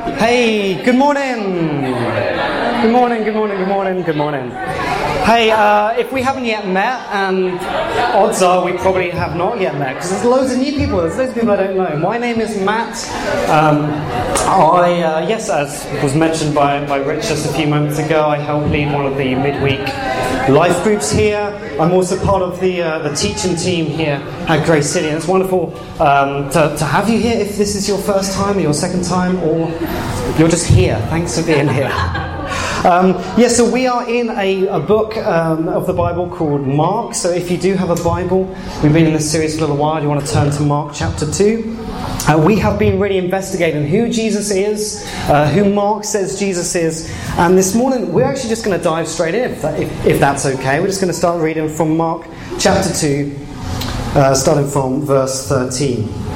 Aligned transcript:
Hey, 0.00 0.82
good 0.82 0.96
morning. 0.96 1.82
Good 2.80 2.90
morning, 2.90 3.22
good 3.22 3.34
morning, 3.34 3.58
good 3.58 3.68
morning, 3.68 4.02
good 4.02 4.16
morning. 4.16 4.50
Hey, 4.50 5.50
uh, 5.50 5.90
if 5.90 6.10
we 6.10 6.22
haven't 6.22 6.46
yet 6.46 6.66
met, 6.66 7.06
and 7.12 7.58
odds 8.16 8.40
are 8.40 8.64
we 8.64 8.72
probably 8.78 9.10
have 9.10 9.36
not 9.36 9.60
yet 9.60 9.74
met, 9.78 9.96
because 9.96 10.10
there's 10.10 10.24
loads 10.24 10.52
of 10.52 10.58
new 10.58 10.72
people, 10.72 11.02
there's 11.02 11.18
loads 11.18 11.28
of 11.28 11.34
people 11.34 11.50
I 11.50 11.56
don't 11.56 11.76
know. 11.76 11.98
My 11.98 12.16
name 12.16 12.40
is 12.40 12.58
Matt. 12.62 12.96
Um, 13.50 13.84
I, 14.48 15.02
uh, 15.02 15.28
yes, 15.28 15.50
as 15.50 15.86
was 16.02 16.14
mentioned 16.14 16.54
by, 16.54 16.86
by 16.86 16.96
Rich 16.96 17.28
just 17.28 17.44
a 17.50 17.52
few 17.52 17.66
moments 17.66 17.98
ago, 17.98 18.26
I 18.26 18.38
help 18.38 18.70
lead 18.70 18.90
one 18.94 19.04
of 19.04 19.18
the 19.18 19.34
midweek 19.34 19.86
life 20.48 20.82
groups 20.82 21.12
here. 21.12 21.50
I'm 21.80 21.92
also 21.92 22.22
part 22.22 22.42
of 22.42 22.60
the, 22.60 22.82
uh, 22.82 22.98
the 22.98 23.14
teaching 23.14 23.56
team 23.56 23.86
here 23.86 24.22
at 24.48 24.66
Grace 24.66 24.90
City, 24.90 25.08
and 25.08 25.16
it's 25.16 25.26
wonderful 25.26 25.74
um, 25.98 26.50
to, 26.50 26.76
to 26.76 26.84
have 26.84 27.08
you 27.08 27.18
here 27.18 27.40
if 27.40 27.56
this 27.56 27.74
is 27.74 27.88
your 27.88 27.96
first 27.96 28.34
time 28.34 28.58
or 28.58 28.60
your 28.60 28.74
second 28.74 29.02
time, 29.02 29.38
or 29.42 29.70
you're 30.38 30.48
just 30.48 30.66
here. 30.66 30.98
Thanks 31.08 31.38
for 31.38 31.46
being 31.46 31.68
here. 31.68 31.90
Um, 32.84 33.10
yeah, 33.36 33.48
so 33.48 33.70
we 33.70 33.86
are 33.86 34.08
in 34.08 34.30
a, 34.30 34.66
a 34.68 34.80
book 34.80 35.14
um, 35.18 35.68
of 35.68 35.86
the 35.86 35.92
Bible 35.92 36.30
called 36.30 36.66
Mark. 36.66 37.14
So 37.14 37.30
if 37.30 37.50
you 37.50 37.58
do 37.58 37.74
have 37.74 37.90
a 37.90 38.02
Bible, 38.02 38.44
we've 38.82 38.92
been 38.94 39.06
in 39.06 39.12
this 39.12 39.30
series 39.30 39.54
for 39.54 39.58
a 39.58 39.66
little 39.66 39.76
while, 39.76 40.00
you 40.00 40.08
want 40.08 40.24
to 40.26 40.32
turn 40.32 40.50
to 40.50 40.62
Mark 40.62 40.94
chapter 40.94 41.30
2. 41.30 41.76
Uh, 41.78 42.42
we 42.42 42.56
have 42.56 42.78
been 42.78 42.98
really 42.98 43.18
investigating 43.18 43.86
who 43.86 44.08
Jesus 44.08 44.50
is, 44.50 45.04
uh, 45.28 45.50
who 45.50 45.74
Mark 45.74 46.04
says 46.04 46.38
Jesus 46.38 46.74
is, 46.74 47.14
and 47.36 47.56
this 47.56 47.74
morning 47.74 48.14
we're 48.14 48.24
actually 48.24 48.48
just 48.48 48.64
going 48.64 48.76
to 48.76 48.82
dive 48.82 49.06
straight 49.06 49.34
in, 49.34 49.50
if, 49.50 49.60
that, 49.60 49.78
if, 49.78 50.06
if, 50.06 50.18
that's 50.18 50.46
okay. 50.46 50.80
We're 50.80 50.86
just 50.86 51.02
going 51.02 51.12
to 51.12 51.18
start 51.18 51.42
reading 51.42 51.68
from 51.68 51.98
Mark 51.98 52.26
chapter 52.58 52.94
2, 52.94 53.36
uh, 54.14 54.34
starting 54.34 54.66
from 54.66 55.02
verse 55.02 55.46
13. 55.46 56.29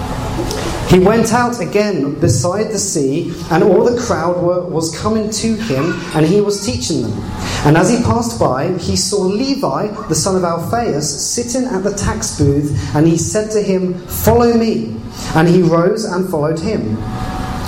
He 0.94 1.00
went 1.00 1.32
out 1.32 1.60
again 1.60 2.20
beside 2.20 2.68
the 2.68 2.78
sea, 2.78 3.32
and 3.50 3.64
all 3.64 3.82
the 3.82 4.00
crowd 4.00 4.40
were, 4.40 4.64
was 4.64 4.96
coming 4.96 5.28
to 5.28 5.56
him, 5.56 6.00
and 6.14 6.24
he 6.24 6.40
was 6.40 6.64
teaching 6.64 7.02
them. 7.02 7.20
And 7.66 7.76
as 7.76 7.90
he 7.90 8.00
passed 8.04 8.38
by, 8.38 8.78
he 8.78 8.94
saw 8.94 9.22
Levi, 9.22 9.88
the 10.06 10.14
son 10.14 10.36
of 10.36 10.44
Alphaeus, 10.44 11.04
sitting 11.34 11.64
at 11.64 11.82
the 11.82 11.92
tax 11.94 12.38
booth, 12.38 12.94
and 12.94 13.08
he 13.08 13.16
said 13.16 13.50
to 13.50 13.60
him, 13.60 13.94
Follow 14.06 14.56
me. 14.56 14.94
And 15.34 15.48
he 15.48 15.62
rose 15.62 16.04
and 16.04 16.30
followed 16.30 16.60
him. 16.60 16.96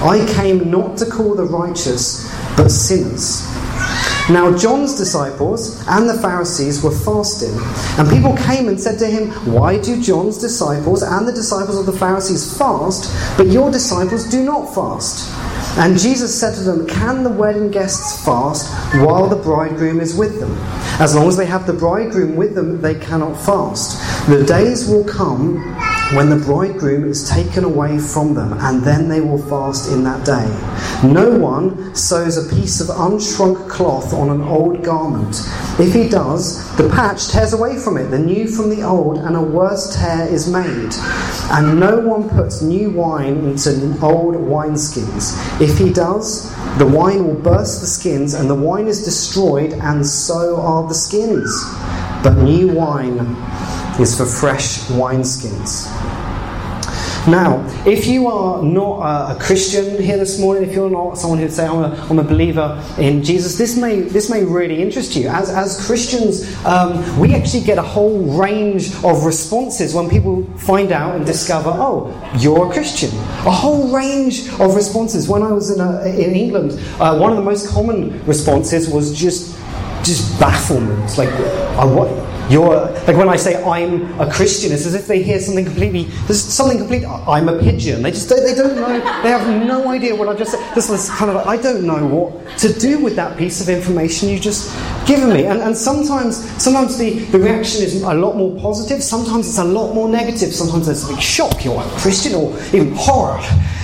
I 0.00 0.24
came 0.34 0.70
not 0.70 0.96
to 0.98 1.06
call 1.06 1.34
the 1.34 1.44
righteous, 1.44 2.32
but 2.56 2.68
sinners. 2.68 3.46
Now, 4.30 4.54
John's 4.56 4.94
disciples 4.94 5.82
and 5.88 6.08
the 6.08 6.18
Pharisees 6.20 6.82
were 6.82 6.90
fasting, 6.90 7.58
and 7.98 8.08
people 8.10 8.36
came 8.36 8.68
and 8.68 8.78
said 8.78 8.98
to 8.98 9.06
him, 9.06 9.30
Why 9.50 9.80
do 9.80 10.00
John's 10.02 10.36
disciples 10.36 11.02
and 11.02 11.26
the 11.26 11.32
disciples 11.32 11.78
of 11.78 11.86
the 11.86 11.98
Pharisees 11.98 12.56
fast, 12.56 13.10
but 13.38 13.46
your 13.46 13.70
disciples 13.70 14.28
do 14.28 14.44
not 14.44 14.72
fast? 14.74 15.34
And 15.78 15.98
Jesus 15.98 16.38
said 16.38 16.54
to 16.56 16.60
them, 16.60 16.86
Can 16.86 17.24
the 17.24 17.30
wedding 17.30 17.70
guests 17.70 18.22
fast 18.24 18.70
while 18.96 19.28
the 19.28 19.36
bridegroom 19.36 19.98
is 19.98 20.14
with 20.14 20.38
them? 20.38 20.52
As 21.00 21.16
long 21.16 21.28
as 21.28 21.36
they 21.36 21.46
have 21.46 21.66
the 21.66 21.72
bridegroom 21.72 22.36
with 22.36 22.54
them, 22.54 22.82
they 22.82 22.96
cannot 22.96 23.34
fast. 23.34 23.98
The 24.28 24.44
days 24.44 24.88
will 24.88 25.04
come 25.04 25.56
when 26.14 26.30
the 26.30 26.36
bridegroom 26.36 27.04
is 27.04 27.28
taken 27.28 27.64
away 27.64 27.98
from 27.98 28.32
them, 28.32 28.54
and 28.60 28.82
then 28.82 29.08
they 29.08 29.20
will 29.20 29.42
fast 29.46 29.92
in 29.92 30.02
that 30.04 30.24
day. 30.24 30.46
No 31.06 31.36
one 31.38 31.94
sews 31.94 32.38
a 32.38 32.54
piece 32.54 32.80
of 32.80 32.88
unshrunk 32.88 33.68
cloth 33.68 34.14
on 34.14 34.30
an 34.30 34.40
old 34.40 34.82
garment. 34.82 35.36
If 35.78 35.92
he 35.92 36.08
does, 36.08 36.74
the 36.78 36.88
patch 36.88 37.28
tears 37.28 37.52
away 37.52 37.78
from 37.78 37.98
it, 37.98 38.06
the 38.06 38.18
new 38.18 38.48
from 38.48 38.70
the 38.70 38.82
old, 38.82 39.18
and 39.18 39.36
a 39.36 39.42
worse 39.42 39.94
tear 39.94 40.26
is 40.26 40.50
made. 40.50 40.94
And 41.50 41.78
no 41.78 42.00
one 42.00 42.30
puts 42.30 42.62
new 42.62 42.88
wine 42.88 43.44
into 43.44 43.70
old 44.02 44.34
wineskins. 44.34 45.36
If 45.60 45.76
he 45.76 45.92
does, 45.92 46.50
the 46.78 46.86
wine 46.86 47.26
will 47.26 47.34
burst 47.34 47.82
the 47.82 47.86
skins, 47.86 48.32
and 48.32 48.48
the 48.48 48.54
wine 48.54 48.86
is 48.86 49.04
destroyed, 49.04 49.74
and 49.74 50.06
so 50.06 50.58
are 50.58 50.88
the 50.88 50.94
skins. 50.94 51.50
But 52.22 52.42
new 52.42 52.68
wine 52.68 53.36
is 53.98 54.16
for 54.16 54.26
fresh 54.26 54.78
wineskins. 54.88 55.86
Now, 57.28 57.62
if 57.86 58.06
you 58.06 58.26
are 58.28 58.62
not 58.62 59.32
a, 59.32 59.38
Christian 59.38 60.00
here 60.00 60.16
this 60.16 60.40
morning, 60.40 60.62
if 60.62 60.74
you're 60.74 60.88
not 60.88 61.18
someone 61.18 61.38
who'd 61.38 61.52
say, 61.52 61.66
I'm 61.66 61.84
a, 61.84 62.06
I'm 62.08 62.18
a 62.18 62.22
believer 62.22 62.82
in 62.98 63.22
Jesus, 63.22 63.58
this 63.58 63.76
may, 63.76 64.00
this 64.00 64.30
may 64.30 64.44
really 64.44 64.80
interest 64.80 65.14
you. 65.14 65.28
As, 65.28 65.50
as 65.50 65.84
Christians, 65.86 66.56
um, 66.64 67.18
we 67.18 67.34
actually 67.34 67.64
get 67.64 67.76
a 67.76 67.82
whole 67.82 68.18
range 68.40 68.94
of 69.04 69.24
responses 69.24 69.94
when 69.94 70.08
people 70.08 70.44
find 70.56 70.90
out 70.90 71.16
and 71.16 71.26
discover, 71.26 71.70
oh, 71.70 72.14
you're 72.38 72.70
a 72.70 72.72
Christian. 72.72 73.10
A 73.10 73.50
whole 73.50 73.94
range 73.94 74.48
of 74.60 74.74
responses. 74.74 75.28
When 75.28 75.42
I 75.42 75.52
was 75.52 75.70
in, 75.70 75.80
a, 75.80 76.06
in 76.06 76.34
England, 76.34 76.80
uh, 76.98 77.18
one 77.18 77.30
of 77.30 77.36
the 77.36 77.44
most 77.44 77.68
common 77.68 78.24
responses 78.24 78.88
was 78.88 79.18
just 79.18 79.58
just 80.04 80.40
bafflement. 80.40 81.18
Like, 81.18 81.28
uh, 81.28 81.86
what? 81.86 82.08
You're 82.48 82.90
like 83.06 83.16
when 83.16 83.28
I 83.28 83.36
say 83.36 83.62
I'm 83.62 84.18
a 84.20 84.30
Christian, 84.30 84.72
it's 84.72 84.86
as 84.86 84.94
if 84.94 85.06
they 85.06 85.22
hear 85.22 85.38
something 85.38 85.64
completely. 85.64 86.04
There's 86.26 86.42
something 86.42 86.78
complete. 86.78 87.04
I'm 87.04 87.48
a 87.48 87.58
pigeon. 87.58 88.02
They 88.02 88.10
just 88.10 88.28
don't, 88.28 88.42
they 88.42 88.54
don't 88.54 88.74
know. 88.74 88.88
They 89.22 89.30
have 89.30 89.66
no 89.66 89.88
idea 89.90 90.14
what 90.14 90.28
I 90.28 90.34
just 90.34 90.52
said. 90.52 90.74
This 90.74 90.88
was 90.88 91.10
kind 91.10 91.30
of 91.30 91.36
like 91.36 91.46
I 91.46 91.60
don't 91.60 91.84
know 91.84 92.06
what 92.06 92.58
to 92.58 92.72
do 92.72 92.98
with 93.04 93.16
that 93.16 93.36
piece 93.36 93.60
of 93.60 93.68
information 93.68 94.30
you 94.30 94.40
just 94.40 94.74
given 95.06 95.28
me. 95.28 95.44
And, 95.44 95.60
and 95.60 95.76
sometimes 95.76 96.38
sometimes 96.62 96.96
the, 96.96 97.18
the 97.26 97.38
reaction 97.38 97.82
is 97.82 98.02
a 98.02 98.14
lot 98.14 98.36
more 98.36 98.58
positive. 98.58 99.02
Sometimes 99.02 99.48
it's 99.48 99.58
a 99.58 99.64
lot 99.64 99.94
more 99.94 100.08
negative. 100.08 100.54
Sometimes 100.54 100.86
there's 100.86 101.04
a 101.04 101.08
big 101.08 101.20
shock. 101.20 101.64
You're 101.64 101.80
a 101.80 101.88
Christian 102.00 102.34
or 102.34 102.58
even 102.72 102.92
horror. 102.94 103.40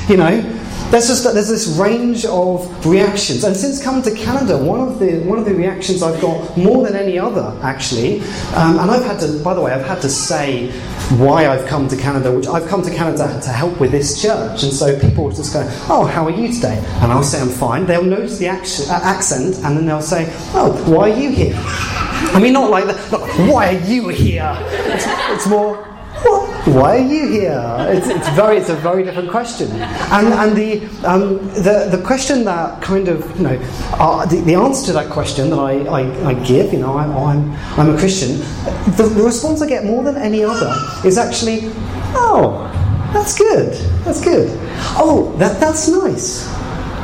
You 0.09 0.17
know. 0.17 0.54
There's 0.91 1.09
just 1.09 1.25
there's 1.25 1.49
this 1.49 1.67
range 1.77 2.25
of 2.25 2.87
reactions, 2.87 3.43
and 3.43 3.57
since 3.57 3.83
coming 3.83 4.03
to 4.03 4.15
Canada, 4.15 4.57
one 4.57 4.81
of 4.81 5.01
the 5.01 5.21
one 5.25 5.39
of 5.39 5.45
the 5.45 5.55
reactions 5.55 6.03
I've 6.03 6.21
got 6.21 6.57
more 6.57 6.87
than 6.87 6.95
any 6.95 7.19
other 7.19 7.59
actually, 7.63 8.21
um, 8.55 8.79
and 8.79 8.91
I've 8.91 9.05
had 9.05 9.19
to. 9.21 9.43
By 9.43 9.55
the 9.55 9.61
way, 9.61 9.73
I've 9.73 9.87
had 9.87 10.01
to 10.03 10.09
say 10.09 10.71
why 11.19 11.49
I've 11.49 11.67
come 11.67 11.89
to 11.89 11.97
Canada, 11.97 12.31
which 12.31 12.47
I've 12.47 12.69
come 12.69 12.83
to 12.83 12.91
Canada 12.91 13.41
to 13.43 13.51
help 13.51 13.81
with 13.81 13.91
this 13.91 14.23
church, 14.23 14.63
and 14.63 14.73
so 14.73 14.99
people 15.01 15.25
will 15.25 15.33
just 15.33 15.53
go, 15.53 15.69
"Oh, 15.89 16.05
how 16.05 16.27
are 16.27 16.31
you 16.31 16.53
today?" 16.53 16.79
And 17.01 17.11
I'll 17.11 17.25
say, 17.25 17.41
"I'm 17.41 17.49
fine." 17.49 17.87
They'll 17.87 18.05
notice 18.05 18.39
the 18.39 18.47
action, 18.47 18.89
uh, 18.89 19.01
accent, 19.03 19.57
and 19.65 19.77
then 19.77 19.87
they'll 19.87 20.01
say, 20.01 20.33
"Oh, 20.55 20.71
why 20.87 21.11
are 21.11 21.19
you 21.19 21.31
here?" 21.31 21.55
I 21.57 22.39
mean, 22.41 22.53
not 22.53 22.71
like 22.71 22.87
that. 22.87 22.97
Why 23.51 23.75
are 23.75 23.81
you 23.81 24.09
here? 24.09 24.57
It's, 24.61 25.07
it's 25.07 25.47
more 25.47 25.84
why 26.25 26.99
are 26.99 27.07
you 27.07 27.29
here? 27.29 27.77
It's, 27.91 28.07
it's, 28.07 28.29
very, 28.31 28.57
it's 28.57 28.71
a 28.71 28.77
very 28.77 29.05
different 29.05 29.31
question. 29.31 29.71
And, 29.73 30.29
and 30.29 30.57
the, 30.57 30.87
um, 31.07 31.39
the, 31.55 31.89
the 31.91 32.03
question 32.05 32.45
that 32.45 32.83
kind 32.83 33.09
of, 33.09 33.37
you 33.37 33.43
know, 33.45 33.59
uh, 33.93 34.25
the, 34.27 34.41
the 34.41 34.55
answer 34.55 34.87
to 34.87 34.93
that 34.95 35.11
question 35.11 35.51
that 35.51 35.59
I, 35.59 35.81
I, 35.85 36.31
I 36.31 36.35
give, 36.45 36.73
you 36.73 36.81
know, 36.81 36.97
I'm, 36.97 37.17
I'm, 37.17 37.53
I'm 37.79 37.95
a 37.95 37.99
Christian, 37.99 38.39
the, 38.97 39.11
the 39.15 39.23
response 39.23 39.61
I 39.63 39.69
get 39.69 39.85
more 39.85 40.03
than 40.03 40.17
any 40.17 40.43
other 40.43 40.75
is 41.05 41.19
actually, 41.19 41.61
oh, 42.17 42.71
that's 43.13 43.37
good, 43.37 43.75
that's 44.05 44.23
good. 44.23 44.49
Oh, 44.97 45.35
that, 45.39 45.61
that's 45.61 45.89
nice. 45.89 46.45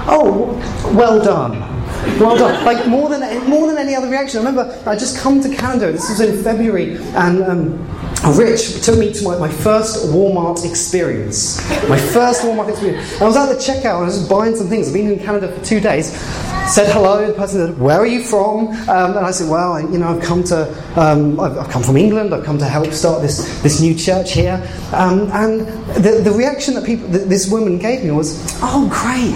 Oh, 0.08 0.56
well 0.96 1.22
done. 1.22 1.69
Well 2.18 2.36
done. 2.36 2.64
Like 2.64 2.86
more 2.86 3.08
than 3.08 3.48
more 3.48 3.66
than 3.66 3.78
any 3.78 3.94
other 3.94 4.08
reaction. 4.08 4.40
I 4.40 4.48
remember 4.48 4.82
I 4.86 4.94
just 4.96 5.18
come 5.18 5.40
to 5.42 5.54
Canada. 5.54 5.92
This 5.92 6.08
was 6.08 6.20
in 6.20 6.42
February, 6.42 6.96
and 7.14 7.42
um, 7.42 8.36
Rich 8.36 8.82
took 8.84 8.98
me 8.98 9.12
to 9.14 9.24
my, 9.24 9.38
my 9.38 9.48
first 9.48 10.08
Walmart 10.08 10.68
experience. 10.68 11.58
My 11.88 11.98
first 11.98 12.42
Walmart 12.42 12.68
experience. 12.68 13.20
I 13.20 13.24
was 13.24 13.36
at 13.36 13.46
the 13.46 13.54
checkout 13.54 13.96
and 13.96 14.04
I 14.04 14.06
was 14.06 14.28
buying 14.28 14.54
some 14.54 14.68
things. 14.68 14.88
I've 14.88 14.94
been 14.94 15.10
in 15.10 15.18
Canada 15.18 15.48
for 15.48 15.64
two 15.64 15.80
days. 15.80 16.12
Said 16.70 16.92
hello. 16.92 17.26
The 17.26 17.32
person 17.32 17.66
said, 17.66 17.78
"Where 17.78 17.98
are 17.98 18.06
you 18.06 18.22
from?" 18.22 18.68
Um, 18.68 19.16
and 19.16 19.26
I 19.26 19.30
said, 19.30 19.50
"Well, 19.50 19.72
I, 19.72 19.80
you 19.80 19.98
know, 19.98 20.08
I've 20.08 20.22
come 20.22 20.44
to, 20.44 20.68
um, 21.00 21.40
I've, 21.40 21.58
I've, 21.58 21.68
come 21.70 21.82
from 21.82 21.96
England. 21.96 22.32
I've 22.32 22.44
come 22.44 22.58
to 22.58 22.66
help 22.66 22.92
start 22.92 23.22
this 23.22 23.62
this 23.62 23.80
new 23.80 23.94
church 23.94 24.32
here." 24.32 24.62
Um, 24.92 25.30
and 25.32 25.60
the, 26.04 26.20
the 26.22 26.30
reaction 26.30 26.74
that 26.74 26.84
people, 26.84 27.08
that 27.08 27.28
this 27.28 27.50
woman 27.50 27.78
gave 27.78 28.04
me 28.04 28.10
was, 28.10 28.38
"Oh, 28.62 28.86
great! 28.88 29.34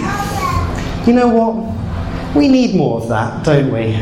You 1.07 1.13
know 1.13 1.27
what? 1.27 1.84
We 2.35 2.47
need 2.47 2.75
more 2.75 3.01
of 3.01 3.07
that, 3.09 3.43
don't 3.43 3.71
we?" 3.71 3.95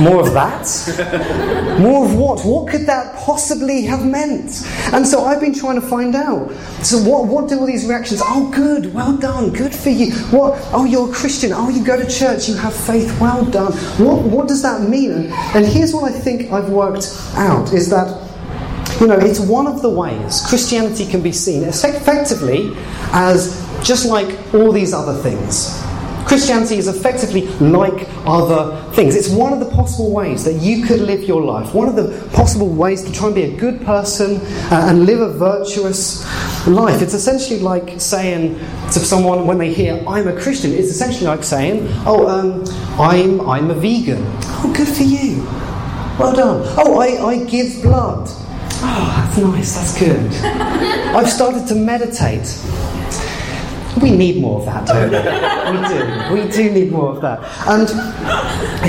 More 0.00 0.20
of 0.20 0.32
that? 0.32 1.78
More 1.80 2.04
of 2.04 2.14
what? 2.14 2.44
What 2.44 2.68
could 2.68 2.86
that 2.86 3.16
possibly 3.16 3.82
have 3.86 4.06
meant? 4.06 4.64
And 4.92 5.04
so 5.04 5.24
I've 5.24 5.40
been 5.40 5.54
trying 5.54 5.80
to 5.80 5.86
find 5.86 6.14
out. 6.14 6.52
So 6.84 6.98
what, 6.98 7.26
what 7.26 7.48
do 7.48 7.58
all 7.58 7.66
these 7.66 7.84
reactions? 7.84 8.22
Oh, 8.24 8.48
good, 8.54 8.94
well 8.94 9.16
done, 9.16 9.50
good 9.52 9.74
for 9.74 9.90
you. 9.90 10.12
What? 10.30 10.60
Oh, 10.72 10.84
you're 10.84 11.10
a 11.10 11.12
Christian. 11.12 11.52
Oh, 11.52 11.68
you 11.68 11.84
go 11.84 11.96
to 11.96 12.08
church, 12.08 12.48
you 12.48 12.54
have 12.56 12.74
faith, 12.74 13.20
well 13.20 13.44
done. 13.44 13.72
What, 13.98 14.22
what 14.22 14.46
does 14.46 14.62
that 14.62 14.88
mean? 14.88 15.10
And, 15.10 15.32
and 15.56 15.66
here's 15.66 15.92
what 15.92 16.04
I 16.04 16.16
think 16.16 16.52
I've 16.52 16.70
worked 16.70 17.08
out 17.34 17.72
is 17.72 17.90
that 17.90 18.26
you 19.00 19.06
know, 19.06 19.18
it's 19.18 19.40
one 19.40 19.66
of 19.66 19.82
the 19.82 19.90
ways 19.90 20.44
Christianity 20.48 21.06
can 21.06 21.22
be 21.22 21.32
seen 21.32 21.62
effectively 21.64 22.72
as 23.12 23.64
just 23.82 24.06
like 24.06 24.54
all 24.54 24.72
these 24.72 24.92
other 24.92 25.14
things. 25.22 25.87
Christianity 26.28 26.76
is 26.76 26.88
effectively 26.88 27.46
like 27.58 28.06
other 28.26 28.82
things. 28.92 29.16
It's 29.16 29.30
one 29.30 29.54
of 29.54 29.60
the 29.60 29.70
possible 29.74 30.12
ways 30.12 30.44
that 30.44 30.60
you 30.60 30.84
could 30.84 31.00
live 31.00 31.24
your 31.24 31.42
life, 31.42 31.72
one 31.72 31.88
of 31.88 31.96
the 31.96 32.28
possible 32.34 32.68
ways 32.68 33.02
to 33.04 33.10
try 33.10 33.28
and 33.28 33.34
be 33.34 33.44
a 33.44 33.56
good 33.56 33.80
person 33.80 34.36
uh, 34.70 34.88
and 34.90 35.06
live 35.06 35.20
a 35.20 35.32
virtuous 35.32 36.26
life. 36.66 37.00
It's 37.00 37.14
essentially 37.14 37.60
like 37.60 37.98
saying 37.98 38.58
to 38.58 39.00
someone 39.00 39.46
when 39.46 39.56
they 39.56 39.72
hear, 39.72 40.04
I'm 40.06 40.28
a 40.28 40.38
Christian, 40.38 40.72
it's 40.72 40.88
essentially 40.88 41.26
like 41.26 41.42
saying, 41.42 41.88
Oh, 42.04 42.28
um, 42.28 42.62
I'm, 43.00 43.40
I'm 43.48 43.70
a 43.70 43.74
vegan. 43.74 44.22
Oh, 44.60 44.70
good 44.76 44.88
for 44.88 45.04
you. 45.04 45.44
Well 46.18 46.36
done. 46.36 46.62
Oh, 46.76 47.00
I, 47.00 47.26
I 47.26 47.44
give 47.44 47.80
blood. 47.80 48.28
Oh, 48.80 49.14
that's 49.16 49.38
nice, 49.38 49.74
that's 49.76 49.98
good. 49.98 50.44
I've 51.16 51.30
started 51.30 51.66
to 51.68 51.74
meditate. 51.74 52.46
We 54.00 54.10
need 54.10 54.40
more 54.40 54.60
of 54.60 54.66
that, 54.66 54.86
don't 54.86 55.10
we? 55.10 55.78
we 55.80 55.88
do. 55.88 56.44
We 56.46 56.52
do 56.52 56.70
need 56.70 56.92
more 56.92 57.10
of 57.10 57.20
that. 57.22 57.40
And 57.66 57.88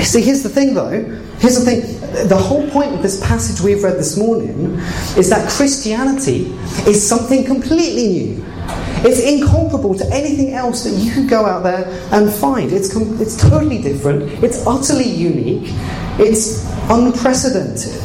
see, 0.04 0.22
here's 0.22 0.42
the 0.42 0.48
thing 0.48 0.74
though. 0.74 0.90
Here's 1.38 1.58
the 1.58 1.64
thing. 1.64 2.28
The 2.28 2.36
whole 2.36 2.68
point 2.70 2.92
of 2.94 3.02
this 3.02 3.24
passage 3.26 3.60
we've 3.64 3.82
read 3.82 3.96
this 3.96 4.16
morning 4.16 4.74
is 5.16 5.30
that 5.30 5.48
Christianity 5.50 6.52
is 6.86 7.06
something 7.06 7.44
completely 7.44 8.08
new. 8.08 8.44
It's 9.02 9.20
incomparable 9.20 9.94
to 9.94 10.04
anything 10.12 10.52
else 10.52 10.84
that 10.84 10.90
you 10.90 11.12
could 11.12 11.28
go 11.28 11.46
out 11.46 11.62
there 11.62 11.86
and 12.12 12.30
find. 12.30 12.70
It's, 12.70 12.92
com- 12.92 13.20
it's 13.20 13.40
totally 13.40 13.80
different. 13.80 14.44
It's 14.44 14.66
utterly 14.66 15.08
unique. 15.08 15.72
It's 16.18 16.66
unprecedented. 16.90 18.02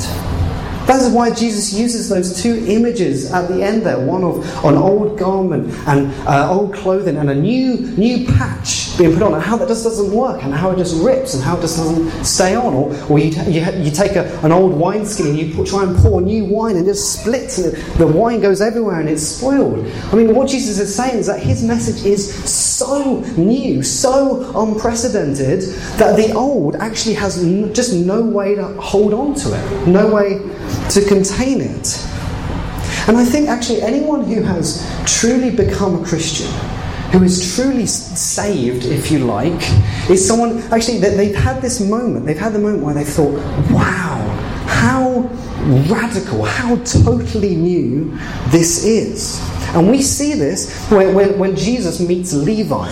That 0.88 1.02
is 1.02 1.10
why 1.10 1.34
Jesus 1.34 1.74
uses 1.74 2.10
those 2.10 2.42
two 2.42 2.64
images 2.68 3.32
at 3.32 3.48
the 3.48 3.64
end 3.64 3.86
there 3.86 4.00
one 4.00 4.24
of 4.24 4.46
an 4.64 4.76
old 4.76 5.18
garment 5.18 5.74
and 5.88 6.14
uh, 6.28 6.52
old 6.52 6.74
clothing 6.74 7.18
and 7.18 7.30
a 7.30 7.36
new, 7.36 7.78
new 7.98 8.26
patch 8.28 8.96
being 8.98 9.14
put 9.14 9.24
on, 9.24 9.34
and 9.34 9.44
how 9.44 9.58
that 9.58 9.68
just 9.68 9.84
doesn't 9.84 10.12
work, 10.12 10.44
and 10.44 10.54
how 10.54 10.72
it 10.72 10.78
just 10.78 10.96
rips, 11.04 11.34
and 11.34 11.44
how 11.44 11.58
it 11.58 11.62
just 11.62 11.78
doesn't 11.78 12.10
stay 12.24 12.56
on. 12.56 12.74
Or, 12.74 12.96
or 13.10 13.20
you, 13.20 13.32
you, 13.44 13.62
you 13.82 13.92
take 13.92 14.16
a, 14.16 14.40
an 14.42 14.52
old 14.52 14.74
wineskin 14.74 15.28
and 15.28 15.38
you 15.38 15.66
try 15.66 15.84
and 15.84 15.96
pour 15.98 16.22
new 16.22 16.46
wine, 16.46 16.78
and 16.78 16.86
it 16.86 16.92
just 16.92 17.20
splits, 17.20 17.58
and 17.58 17.76
the 18.00 18.08
wine 18.08 18.40
goes 18.40 18.62
everywhere, 18.62 19.00
and 19.00 19.10
it's 19.10 19.24
spoiled. 19.24 19.86
I 20.12 20.16
mean, 20.16 20.34
what 20.34 20.48
Jesus 20.48 20.80
is 20.80 20.96
saying 20.96 21.18
is 21.18 21.28
that 21.28 21.42
his 21.42 21.64
message 21.64 22.06
is 22.06 22.34
so 22.50 23.20
new, 23.38 23.84
so 23.84 24.52
unprecedented, 24.56 25.62
that 25.98 26.16
the 26.16 26.34
old 26.34 26.76
actually 26.78 27.16
has 27.16 27.44
n- 27.44 27.74
just 27.74 27.94
no 27.94 28.22
way 28.22 28.56
to 28.56 28.64
hold 28.80 29.14
on 29.14 29.34
to 29.36 29.54
it, 29.54 29.88
no 29.88 30.14
way 30.14 30.40
to 30.92 31.06
contain 31.06 31.62
it. 31.62 32.06
And 33.08 33.18
I 33.18 33.26
think 33.26 33.50
actually 33.50 33.82
anyone 33.82 34.24
who 34.24 34.42
has 34.42 34.84
truly 35.06 35.52
become 35.52 36.02
a 36.02 36.06
Christian, 36.06 36.52
who 37.12 37.24
is 37.24 37.56
truly 37.56 37.86
saved, 37.86 38.86
if 38.86 39.12
you 39.12 39.20
like, 39.20 39.62
is 40.10 40.26
someone 40.28 40.60
actually 40.74 41.00
that 41.00 41.16
they've 41.16 41.36
had 41.36 41.62
this 41.62 41.80
moment, 41.80 42.26
they've 42.26 42.38
had 42.38 42.54
the 42.54 42.60
moment 42.60 42.84
where 42.84 42.94
they've 42.94 43.08
thought, 43.08 43.34
wow, 43.72 44.26
how 44.68 45.30
radical, 45.88 46.44
how 46.44 46.76
totally 46.78 47.56
new 47.56 48.18
this 48.50 48.84
is. 48.86 49.40
And 49.76 49.90
we 49.90 50.02
see 50.02 50.34
this 50.34 50.90
when, 50.90 51.14
when, 51.14 51.38
when 51.38 51.56
Jesus 51.56 52.00
meets 52.00 52.34
Levi. 52.34 52.90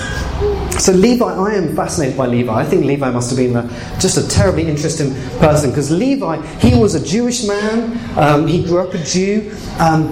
So 0.83 0.91
Levi, 0.91 1.23
I 1.23 1.53
am 1.53 1.77
fascinated 1.77 2.17
by 2.17 2.25
Levi. 2.25 2.53
I 2.53 2.65
think 2.65 2.83
Levi 2.83 3.09
must 3.09 3.29
have 3.29 3.37
been 3.37 3.55
a, 3.55 3.65
just 4.01 4.17
a 4.17 4.27
terribly 4.27 4.67
interesting 4.67 5.13
person 5.39 5.69
because 5.69 5.89
Levi, 5.89 6.45
he 6.57 6.77
was 6.77 6.93
a 6.93 7.01
Jewish 7.01 7.47
man. 7.47 7.97
Um, 8.19 8.47
he 8.47 8.61
grew 8.65 8.79
up 8.79 8.93
a 8.93 8.97
Jew, 8.97 9.49
um, 9.79 10.09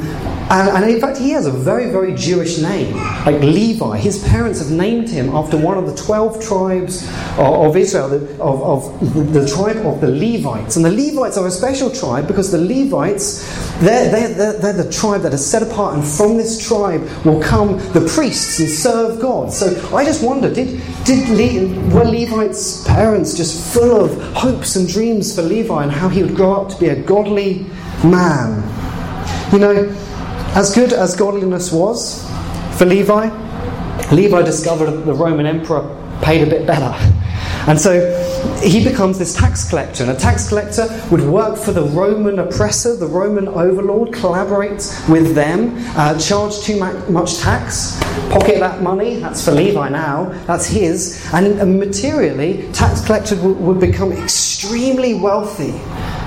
and, 0.49 0.69
and, 0.69 0.89
in 0.89 0.99
fact, 0.99 1.17
he 1.17 1.31
has 1.31 1.45
a 1.45 1.51
very, 1.51 1.91
very 1.91 2.13
Jewish 2.13 2.57
name, 2.57 2.95
like 3.25 3.41
Levi. 3.41 3.97
His 3.97 4.21
parents 4.25 4.59
have 4.59 4.71
named 4.71 5.09
him 5.09 5.29
after 5.29 5.57
one 5.57 5.77
of 5.77 5.85
the 5.87 5.95
twelve 5.95 6.41
tribes 6.43 7.07
of, 7.37 7.69
of 7.69 7.77
Israel, 7.77 8.09
the, 8.09 8.41
of, 8.41 8.61
of 8.61 9.33
the, 9.33 9.47
tribe 9.47 9.77
of 9.85 10.01
the 10.01 10.09
Levites. 10.09 10.75
And 10.75 10.83
the 10.83 10.91
Levites 10.91 11.37
are 11.37 11.47
a 11.47 11.51
special 11.51 11.89
tribe 11.89 12.27
because 12.27 12.51
the 12.51 12.57
Levites, 12.57 13.47
they're, 13.79 14.11
they're, 14.11 14.33
they're, 14.33 14.53
they're 14.59 14.83
the 14.83 14.91
tribe 14.91 15.21
that 15.21 15.33
is 15.33 15.45
set 15.45 15.63
apart, 15.63 15.95
and 15.95 16.05
from 16.05 16.35
this 16.35 16.65
tribe 16.65 17.01
will 17.23 17.41
come 17.41 17.77
the 17.93 18.05
priests 18.13 18.59
and 18.59 18.69
serve 18.69 19.21
God. 19.21 19.53
So 19.53 19.67
I 19.95 20.03
just 20.03 20.21
wonder, 20.21 20.53
did, 20.65 21.05
did 21.05 21.29
Le, 21.29 21.93
were 21.93 22.03
Levites' 22.03 22.85
parents 22.87 23.35
just 23.35 23.73
full 23.73 24.03
of 24.03 24.21
hopes 24.33 24.75
and 24.75 24.87
dreams 24.87 25.35
for 25.35 25.41
Levi 25.41 25.83
and 25.83 25.91
how 25.91 26.09
he 26.09 26.23
would 26.23 26.35
grow 26.35 26.53
up 26.53 26.69
to 26.69 26.79
be 26.79 26.89
a 26.89 27.01
godly 27.01 27.65
man? 28.03 28.61
You 29.51 29.59
know, 29.59 29.95
as 30.55 30.73
good 30.73 30.93
as 30.93 31.15
godliness 31.15 31.71
was 31.71 32.29
for 32.77 32.85
Levi, 32.85 33.29
Levi 34.11 34.41
discovered 34.41 34.91
that 34.91 35.05
the 35.05 35.13
Roman 35.13 35.45
emperor 35.45 35.97
paid 36.21 36.45
a 36.45 36.49
bit 36.49 36.67
better. 36.67 36.93
And 37.67 37.79
so 37.79 37.91
he 38.61 38.83
becomes 38.83 39.19
this 39.19 39.35
tax 39.35 39.69
collector. 39.69 40.03
And 40.03 40.11
a 40.11 40.19
tax 40.19 40.49
collector 40.49 40.87
would 41.11 41.21
work 41.21 41.57
for 41.57 41.71
the 41.71 41.83
Roman 41.83 42.39
oppressor, 42.39 42.95
the 42.95 43.07
Roman 43.07 43.47
overlord, 43.47 44.09
collaborates 44.09 45.07
with 45.09 45.35
them, 45.35 45.75
uh, 45.97 46.17
charge 46.19 46.59
too 46.61 46.79
much 46.79 47.37
tax, 47.37 47.99
pocket 48.29 48.59
that 48.59 48.81
money. 48.81 49.17
That's 49.17 49.43
for 49.43 49.51
Levi 49.51 49.89
now, 49.89 50.25
that's 50.45 50.67
his. 50.67 51.23
And, 51.33 51.79
materially, 51.79 52.71
tax 52.73 53.05
collectors 53.05 53.39
would, 53.39 53.57
would 53.57 53.79
become 53.79 54.11
extremely 54.11 55.13
wealthy 55.13 55.79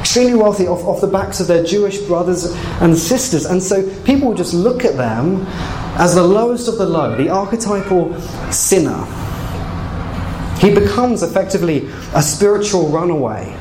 extremely 0.04 0.34
wealthy 0.34 0.66
off, 0.66 0.84
off 0.84 1.00
the 1.00 1.06
backs 1.06 1.40
of 1.40 1.46
their 1.46 1.64
Jewish 1.64 1.98
brothers 2.00 2.54
and 2.82 2.96
sisters. 2.96 3.46
And 3.46 3.60
so 3.62 3.82
people 4.02 4.28
would 4.28 4.36
just 4.36 4.52
look 4.52 4.84
at 4.84 4.98
them 4.98 5.46
as 5.96 6.14
the 6.14 6.22
lowest 6.22 6.69
of 6.69 6.76
the 6.76 6.84
low, 6.84 7.16
the 7.16 7.31
archetypal 7.31 8.14
sinner. 8.52 9.23
He 10.64 10.75
becomes 10.75 11.22
effectively 11.22 11.90
a 12.14 12.22
spiritual 12.22 12.88
runaway. 12.88 13.55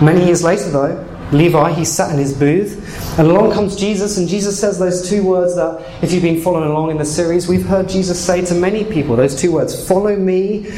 Many 0.00 0.26
years 0.26 0.44
later, 0.44 0.70
though, 0.70 1.08
Levi, 1.32 1.72
he 1.72 1.84
sat 1.84 2.12
in 2.12 2.18
his 2.18 2.32
booth, 2.32 3.18
and 3.18 3.26
along 3.26 3.50
comes 3.52 3.74
Jesus, 3.74 4.18
and 4.18 4.28
Jesus 4.28 4.60
says 4.60 4.78
those 4.78 5.08
two 5.08 5.24
words 5.24 5.56
that, 5.56 5.80
if 6.00 6.12
you've 6.12 6.22
been 6.22 6.40
following 6.40 6.70
along 6.70 6.92
in 6.92 6.96
the 6.96 7.04
series, 7.04 7.48
we've 7.48 7.66
heard 7.66 7.88
Jesus 7.88 8.24
say 8.24 8.44
to 8.44 8.54
many 8.54 8.84
people 8.84 9.16
those 9.16 9.34
two 9.34 9.50
words 9.50 9.88
follow 9.88 10.14
me, 10.14 10.68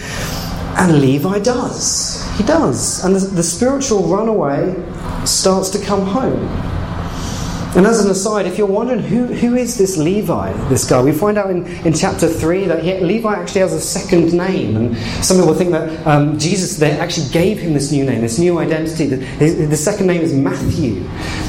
and 0.79 0.99
Levi 0.99 1.41
does. 1.41 2.27
He 2.39 2.45
does. 2.45 3.05
And 3.05 3.15
the, 3.15 3.21
the 3.21 3.43
spiritual 3.43 4.05
runaway 4.05 4.75
starts 5.27 5.69
to 5.71 5.85
come 5.85 6.07
home. 6.07 6.74
And 7.77 7.87
as 7.89 8.05
an 8.05 8.11
aside, 8.11 8.47
if 8.47 8.57
you're 8.57 8.69
wondering 8.69 9.01
who, 9.01 9.27
who 9.27 9.57
is 9.57 9.77
this 9.77 9.97
Levi, 9.97 10.53
this 10.69 10.89
guy, 10.89 11.03
we 11.03 11.11
find 11.11 11.37
out 11.37 11.51
in, 11.51 11.67
in 11.85 11.93
chapter 11.93 12.29
3 12.29 12.67
that 12.67 12.85
he, 12.85 13.01
Levi 13.01 13.35
actually 13.35 13.63
has 13.63 13.73
a 13.73 13.81
second 13.81 14.33
name. 14.33 14.77
And 14.77 14.97
some 15.25 15.39
people 15.39 15.55
think 15.55 15.73
that 15.73 16.07
um, 16.07 16.39
Jesus 16.39 16.77
they 16.77 16.93
actually 16.93 17.29
gave 17.31 17.59
him 17.59 17.75
this 17.75 17.91
new 17.91 18.05
name, 18.05 18.21
this 18.21 18.39
new 18.39 18.59
identity. 18.59 19.07
The, 19.07 19.67
the 19.67 19.77
second 19.77 20.07
name 20.07 20.21
is 20.21 20.33
Matthew. 20.33 21.03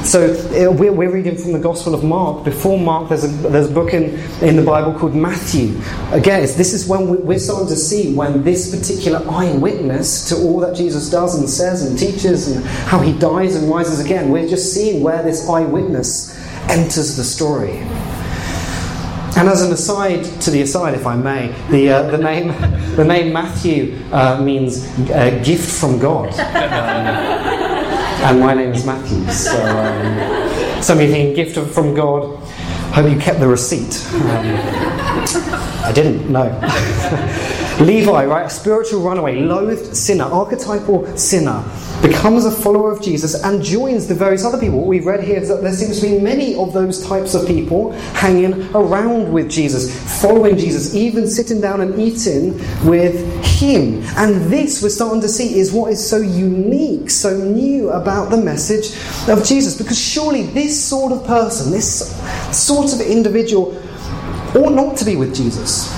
So 0.03 0.33
uh, 0.33 0.71
we're, 0.71 0.91
we're, 0.91 1.11
reading 1.11 1.37
from 1.37 1.53
the 1.53 1.59
Gospel 1.59 1.93
of 1.93 2.03
Mark. 2.03 2.43
Before 2.43 2.79
Mark, 2.79 3.09
there's 3.09 3.23
a, 3.23 3.27
there's 3.27 3.69
a 3.69 3.73
book 3.73 3.93
in, 3.93 4.19
in 4.41 4.55
the 4.55 4.63
Bible 4.63 4.97
called 4.97 5.15
Matthew. 5.15 5.79
Again, 6.11 6.41
this 6.41 6.73
is 6.73 6.87
when 6.87 7.23
we're 7.23 7.37
starting 7.37 7.67
to 7.67 7.75
see 7.75 8.15
when 8.15 8.43
this 8.43 8.75
particular 8.75 9.23
eyewitness 9.29 10.27
to 10.29 10.35
all 10.35 10.59
that 10.61 10.75
Jesus 10.75 11.09
does 11.11 11.37
and 11.37 11.47
says 11.47 11.85
and 11.85 11.97
teaches 11.97 12.47
and 12.47 12.65
how 12.65 12.99
he 12.99 13.13
dies 13.17 13.55
and 13.55 13.69
rises 13.69 13.99
again, 13.99 14.29
we're 14.29 14.47
just 14.47 14.73
seeing 14.73 15.03
where 15.03 15.21
this 15.21 15.47
eyewitness 15.47 16.14
enters 16.69 17.15
the 17.17 17.23
story. 17.23 17.79
And 19.37 19.49
as 19.49 19.61
an 19.61 19.71
aside 19.73 20.23
to 20.41 20.49
the 20.49 20.61
aside, 20.61 20.93
if 20.93 21.05
I 21.05 21.17
may, 21.17 21.53
the, 21.69 21.89
uh, 21.89 22.03
the, 22.03 22.17
name, 22.17 22.47
the 22.95 23.03
name 23.03 23.33
Matthew 23.33 24.01
uh, 24.11 24.41
means 24.41 24.85
uh, 25.09 25.41
gift 25.43 25.69
from 25.69 25.99
God. 25.99 26.33
and 28.25 28.39
my 28.39 28.53
name 28.53 28.71
is 28.71 28.85
Matthew. 28.85 29.29
So 29.29 29.51
um, 29.65 30.81
some 30.81 30.99
of 30.99 31.03
you 31.03 31.11
think 31.11 31.35
gift 31.35 31.57
from 31.73 31.93
God. 31.93 32.39
Hope 32.93 33.11
you 33.11 33.19
kept 33.19 33.41
the 33.41 33.47
receipt. 33.47 34.05
Um, 34.13 34.55
I 35.83 35.91
didn't, 35.93 36.29
no. 36.31 36.43
Levi, 37.79 38.25
right, 38.25 38.45
a 38.45 38.49
spiritual 38.49 39.01
runaway, 39.01 39.41
loathed 39.41 39.97
sinner, 39.97 40.23
archetypal 40.23 41.05
sinner, 41.17 41.61
becomes 42.01 42.45
a 42.45 42.51
follower 42.51 42.89
of 42.89 43.01
Jesus 43.01 43.43
and 43.43 43.61
joins 43.61 44.07
the 44.07 44.15
various 44.15 44.45
other 44.45 44.57
people. 44.57 44.79
What 44.79 44.87
we've 44.87 45.05
read 45.05 45.21
here 45.21 45.39
is 45.39 45.49
that 45.49 45.61
there 45.61 45.73
seems 45.73 45.99
to 45.99 46.07
be 46.07 46.17
many 46.17 46.55
of 46.55 46.71
those 46.71 47.05
types 47.05 47.35
of 47.35 47.45
people 47.45 47.91
hanging 48.13 48.73
around 48.73 49.33
with 49.33 49.51
Jesus, 49.51 50.21
following 50.21 50.57
Jesus, 50.57 50.95
even 50.95 51.27
sitting 51.27 51.59
down 51.59 51.81
and 51.81 51.99
eating 51.99 52.53
with 52.87 53.43
him. 53.43 54.03
And 54.15 54.49
this 54.49 54.81
we're 54.81 54.87
starting 54.87 55.21
to 55.21 55.29
see 55.29 55.59
is 55.59 55.73
what 55.73 55.91
is 55.91 56.09
so 56.09 56.17
unique, 56.17 57.09
so 57.09 57.37
new 57.37 57.89
about 57.89 58.29
the 58.29 58.37
message 58.37 58.95
of 59.27 59.43
Jesus. 59.43 59.77
Because 59.77 59.99
surely 59.99 60.43
this 60.43 60.81
sort 60.81 61.11
of 61.11 61.25
person, 61.25 61.71
this 61.71 62.15
sort 62.57 62.93
of 62.93 63.01
individual, 63.01 63.77
ought 64.55 64.71
not 64.71 64.95
to 64.95 65.03
be 65.03 65.17
with 65.17 65.35
Jesus 65.35 65.94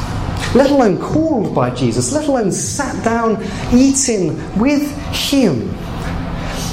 let 0.56 0.72
alone 0.72 1.00
called 1.00 1.54
by 1.54 1.70
Jesus, 1.70 2.12
let 2.12 2.28
alone 2.28 2.52
sat 2.52 3.04
down 3.04 3.44
eating 3.74 4.38
with 4.58 4.90
Him. 5.12 5.74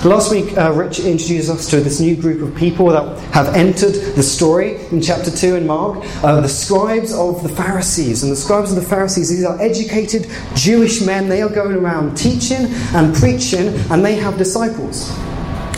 Last 0.05 0.31
week, 0.31 0.55
uh, 0.59 0.71
Rich 0.71 1.01
introduced 1.01 1.49
us 1.49 1.71
to 1.71 1.81
this 1.81 1.99
new 1.99 2.15
group 2.15 2.43
of 2.47 2.55
people 2.55 2.89
that 2.89 3.19
have 3.33 3.55
entered 3.55 3.95
the 4.15 4.23
story 4.23 4.77
in 4.89 5.01
chapter 5.01 5.31
2 5.31 5.57
in 5.57 5.67
Mark 5.67 6.05
uh, 6.23 6.43
the 6.43 6.49
scribes 6.49 7.15
of 7.15 7.43
the 7.43 7.49
Pharisees. 7.49 8.23
And 8.23 8.31
the 8.31 8.37
scribes 8.37 8.71
of 8.71 8.77
the 8.77 8.87
Pharisees, 8.87 9.31
these 9.31 9.47
are 9.47 9.59
educated 9.63 10.31
Jewish 10.55 11.01
men. 11.01 11.31
They 11.31 11.41
are 11.41 11.49
going 11.49 11.77
around 11.77 12.19
teaching 12.19 12.67
and 12.95 13.15
preaching, 13.17 13.69
and 13.91 14.05
they 14.05 14.17
have 14.17 14.37
disciples. 14.37 15.11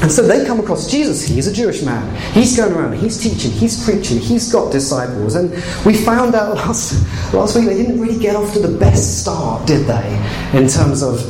And 0.02 0.12
so 0.12 0.22
they 0.22 0.44
come 0.44 0.60
across 0.60 0.90
Jesus. 0.90 1.26
He's 1.26 1.46
a 1.46 1.52
Jewish 1.52 1.82
man. 1.82 2.14
He's 2.32 2.56
going 2.56 2.72
around, 2.72 2.94
he's 2.96 3.18
teaching, 3.18 3.50
he's 3.50 3.82
preaching, 3.84 4.18
he's 4.18 4.52
got 4.52 4.70
disciples. 4.70 5.34
And 5.34 5.50
we 5.84 5.94
found 5.94 6.34
out 6.34 6.54
last, 6.56 7.02
last 7.32 7.56
week 7.56 7.66
they 7.66 7.76
didn't 7.76 8.00
really 8.00 8.18
get 8.18 8.36
off 8.36 8.52
to 8.52 8.60
the 8.60 8.78
best 8.78 9.22
start, 9.22 9.66
did 9.66 9.86
they? 9.86 10.50
In 10.52 10.68
terms 10.68 11.02
of 11.02 11.20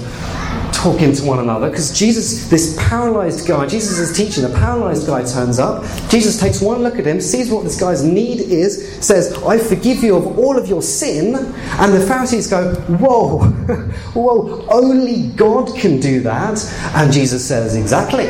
talking 0.87 1.13
to 1.13 1.25
one 1.25 1.41
another. 1.41 1.69
Because 1.69 1.91
Jesus, 1.99 2.49
this 2.49 2.77
paralyzed 2.79 3.47
guy, 3.49 3.67
Jesus 3.67 3.99
is 3.99 4.17
teaching, 4.17 4.45
The 4.45 4.57
paralyzed 4.57 5.09
guy 5.09 5.25
turns 5.25 5.59
up. 5.59 5.83
Jesus 6.09 6.39
takes 6.39 6.63
one 6.63 6.85
look 6.85 6.97
at 6.97 7.05
him, 7.05 7.21
sees 7.21 7.51
what 7.51 7.65
this 7.65 7.79
guy's 7.79 8.05
need 8.05 8.41
is, 8.41 9.05
says, 9.05 9.35
I 9.43 9.59
forgive 9.59 10.05
you 10.05 10.17
of 10.17 10.39
all 10.39 10.57
of 10.57 10.69
your 10.69 10.83
sin. 10.83 11.35
And 11.35 11.93
the 11.93 12.07
Pharisees 12.07 12.47
go, 12.47 12.73
Whoa, 13.03 13.39
whoa, 14.15 14.65
only 14.69 15.29
God 15.31 15.75
can 15.77 15.99
do 15.99 16.21
that. 16.21 16.65
And 16.95 17.13
Jesus 17.13 17.45
says, 17.45 17.75
Exactly. 17.75 18.27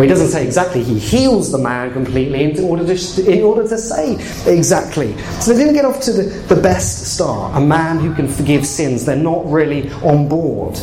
Well, 0.00 0.08
he 0.08 0.14
doesn't 0.14 0.28
say 0.28 0.46
exactly. 0.46 0.82
He 0.82 0.98
heals 0.98 1.52
the 1.52 1.58
man 1.58 1.92
completely 1.92 2.44
in 2.44 2.64
order 2.64 2.96
to, 2.96 3.30
in 3.30 3.42
order 3.42 3.68
to 3.68 3.76
say 3.76 4.14
exactly. 4.50 5.14
So 5.42 5.52
they 5.52 5.58
didn't 5.58 5.74
get 5.74 5.84
off 5.84 6.00
to 6.00 6.12
the, 6.14 6.22
the 6.22 6.58
best 6.58 7.12
start. 7.14 7.54
A 7.54 7.60
man 7.60 7.98
who 7.98 8.14
can 8.14 8.26
forgive 8.26 8.64
sins. 8.64 9.04
They're 9.04 9.14
not 9.14 9.44
really 9.44 9.90
on 9.96 10.26
board. 10.26 10.80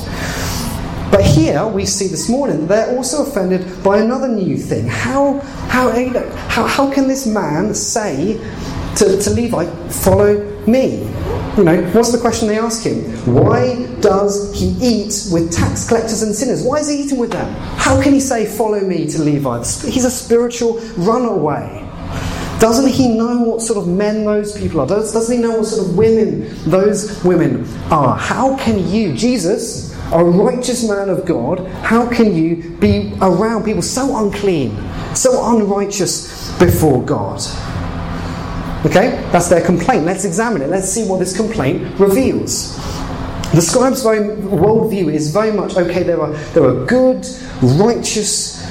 But 1.09 1.23
here 1.23 1.65
we 1.65 1.83
see 1.87 2.07
this 2.07 2.29
morning 2.29 2.67
they're 2.67 2.95
also 2.95 3.25
offended 3.25 3.83
by 3.83 4.01
another 4.01 4.27
new 4.27 4.55
thing. 4.55 4.87
How, 4.87 5.39
how, 5.69 5.89
how, 6.49 6.67
how 6.67 6.93
can 6.93 7.07
this 7.07 7.25
man 7.25 7.73
say 7.73 8.33
to, 8.97 9.19
to 9.19 9.29
Levi, 9.31 9.65
Follow 9.89 10.56
me? 10.67 10.99
You 11.57 11.63
know, 11.63 11.81
what's 11.93 12.11
the 12.11 12.19
question 12.19 12.47
they 12.47 12.57
ask 12.57 12.83
him? 12.83 13.03
Why 13.25 13.85
does 13.99 14.53
he 14.53 14.67
eat 14.81 15.27
with 15.31 15.51
tax 15.51 15.87
collectors 15.87 16.21
and 16.21 16.35
sinners? 16.35 16.63
Why 16.63 16.77
is 16.77 16.87
he 16.87 17.03
eating 17.03 17.17
with 17.17 17.31
them? 17.31 17.51
How 17.77 18.01
can 18.01 18.13
he 18.13 18.19
say, 18.19 18.45
Follow 18.45 18.79
me 18.79 19.07
to 19.07 19.21
Levi? 19.21 19.59
He's 19.59 20.05
a 20.05 20.11
spiritual 20.11 20.79
runaway. 20.97 21.83
Doesn't 22.59 22.89
he 22.89 23.15
know 23.15 23.41
what 23.41 23.61
sort 23.61 23.77
of 23.77 23.87
men 23.87 24.25
those 24.25 24.59
people 24.59 24.81
are? 24.81 24.87
Does, 24.87 25.13
doesn't 25.13 25.35
he 25.35 25.41
know 25.41 25.57
what 25.57 25.65
sort 25.67 25.87
of 25.87 25.95
women 25.95 26.49
those 26.69 27.23
women 27.23 27.67
are? 27.91 28.17
How 28.17 28.57
can 28.57 28.87
you, 28.87 29.13
Jesus, 29.13 29.95
a 30.11 30.23
righteous 30.23 30.87
man 30.87 31.09
of 31.09 31.25
God, 31.25 31.67
how 31.83 32.09
can 32.09 32.35
you 32.35 32.75
be 32.79 33.13
around 33.21 33.63
people 33.63 33.81
so 33.81 34.25
unclean, 34.25 34.75
so 35.13 35.55
unrighteous 35.55 36.57
before 36.57 37.03
God? 37.03 37.41
Okay? 38.85 39.09
That's 39.31 39.49
their 39.49 39.61
complaint. 39.61 40.05
Let's 40.05 40.25
examine 40.25 40.61
it. 40.61 40.69
Let's 40.69 40.89
see 40.89 41.07
what 41.07 41.19
this 41.19 41.35
complaint 41.35 41.99
reveals. 41.99 42.75
The 43.53 43.61
scribe's 43.61 44.03
very 44.03 44.19
worldview 44.19 45.13
is 45.13 45.31
very 45.31 45.53
much 45.53 45.77
okay, 45.77 46.03
there 46.03 46.21
are, 46.21 46.33
there 46.53 46.65
are 46.65 46.85
good, 46.85 47.25
righteous, 47.61 48.61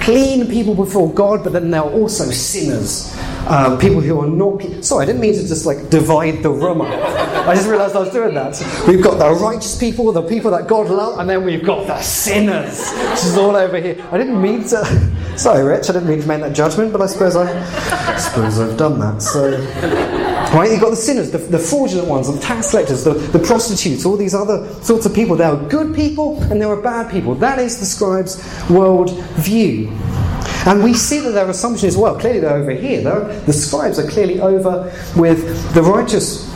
clean 0.00 0.46
people 0.46 0.76
before 0.76 1.12
God, 1.12 1.42
but 1.42 1.52
then 1.52 1.70
there 1.70 1.82
are 1.82 1.90
also 1.90 2.30
sinners. 2.30 3.12
Um, 3.48 3.76
people 3.78 4.00
who 4.00 4.20
are 4.20 4.28
not. 4.28 4.62
Sorry, 4.84 5.02
I 5.02 5.06
didn't 5.06 5.20
mean 5.20 5.34
to 5.34 5.46
just 5.46 5.66
like 5.66 5.90
divide 5.90 6.44
the 6.44 6.50
room 6.50 6.80
up. 6.80 6.88
I 7.48 7.54
just 7.56 7.68
realised 7.68 7.96
I 7.96 7.98
was 7.98 8.12
doing 8.12 8.34
that. 8.34 8.56
We've 8.86 9.02
got 9.02 9.18
the 9.18 9.30
righteous 9.32 9.76
people, 9.76 10.12
the 10.12 10.22
people 10.22 10.52
that 10.52 10.68
God 10.68 10.88
loves, 10.88 11.18
and 11.18 11.28
then 11.28 11.44
we've 11.44 11.64
got 11.64 11.88
the 11.88 12.00
sinners, 12.00 12.78
which 12.92 13.24
is 13.24 13.36
all 13.36 13.56
over 13.56 13.80
here. 13.80 14.02
I 14.12 14.18
didn't 14.18 14.40
mean 14.40 14.62
to. 14.68 15.11
Sorry, 15.36 15.64
Rich, 15.64 15.88
I 15.88 15.94
didn't 15.94 16.08
mean 16.08 16.20
to 16.20 16.28
make 16.28 16.40
that 16.40 16.54
judgment, 16.54 16.92
but 16.92 17.00
I 17.00 17.06
suppose 17.06 17.36
I, 17.36 17.50
I 18.12 18.16
suppose 18.18 18.60
I've 18.60 18.76
done 18.76 18.98
that. 19.00 19.22
So, 19.22 19.58
right, 20.54 20.70
you've 20.70 20.80
got 20.80 20.90
the 20.90 20.96
sinners, 20.96 21.30
the, 21.30 21.38
the 21.38 21.58
fraudulent 21.58 22.08
ones, 22.08 22.32
the 22.32 22.38
tax 22.40 22.70
collectors, 22.70 23.04
the, 23.04 23.14
the 23.14 23.38
prostitutes, 23.38 24.04
all 24.04 24.16
these 24.16 24.34
other 24.34 24.68
sorts 24.82 25.06
of 25.06 25.14
people. 25.14 25.34
There 25.34 25.48
are 25.48 25.68
good 25.68 25.94
people 25.94 26.40
and 26.44 26.60
there 26.60 26.68
are 26.68 26.80
bad 26.80 27.10
people. 27.10 27.34
That 27.34 27.58
is 27.58 27.80
the 27.80 27.86
scribe's 27.86 28.38
world 28.70 29.10
view. 29.36 29.88
And 30.66 30.84
we 30.84 30.94
see 30.94 31.18
that 31.20 31.30
their 31.32 31.48
assumption 31.48 31.88
is 31.88 31.96
well, 31.96 32.18
clearly 32.18 32.40
they're 32.40 32.56
over 32.56 32.70
here. 32.70 33.02
They're, 33.02 33.40
the 33.40 33.52
scribes 33.52 33.98
are 33.98 34.08
clearly 34.08 34.40
over 34.40 34.92
with 35.16 35.74
the 35.74 35.82
righteous 35.82 36.51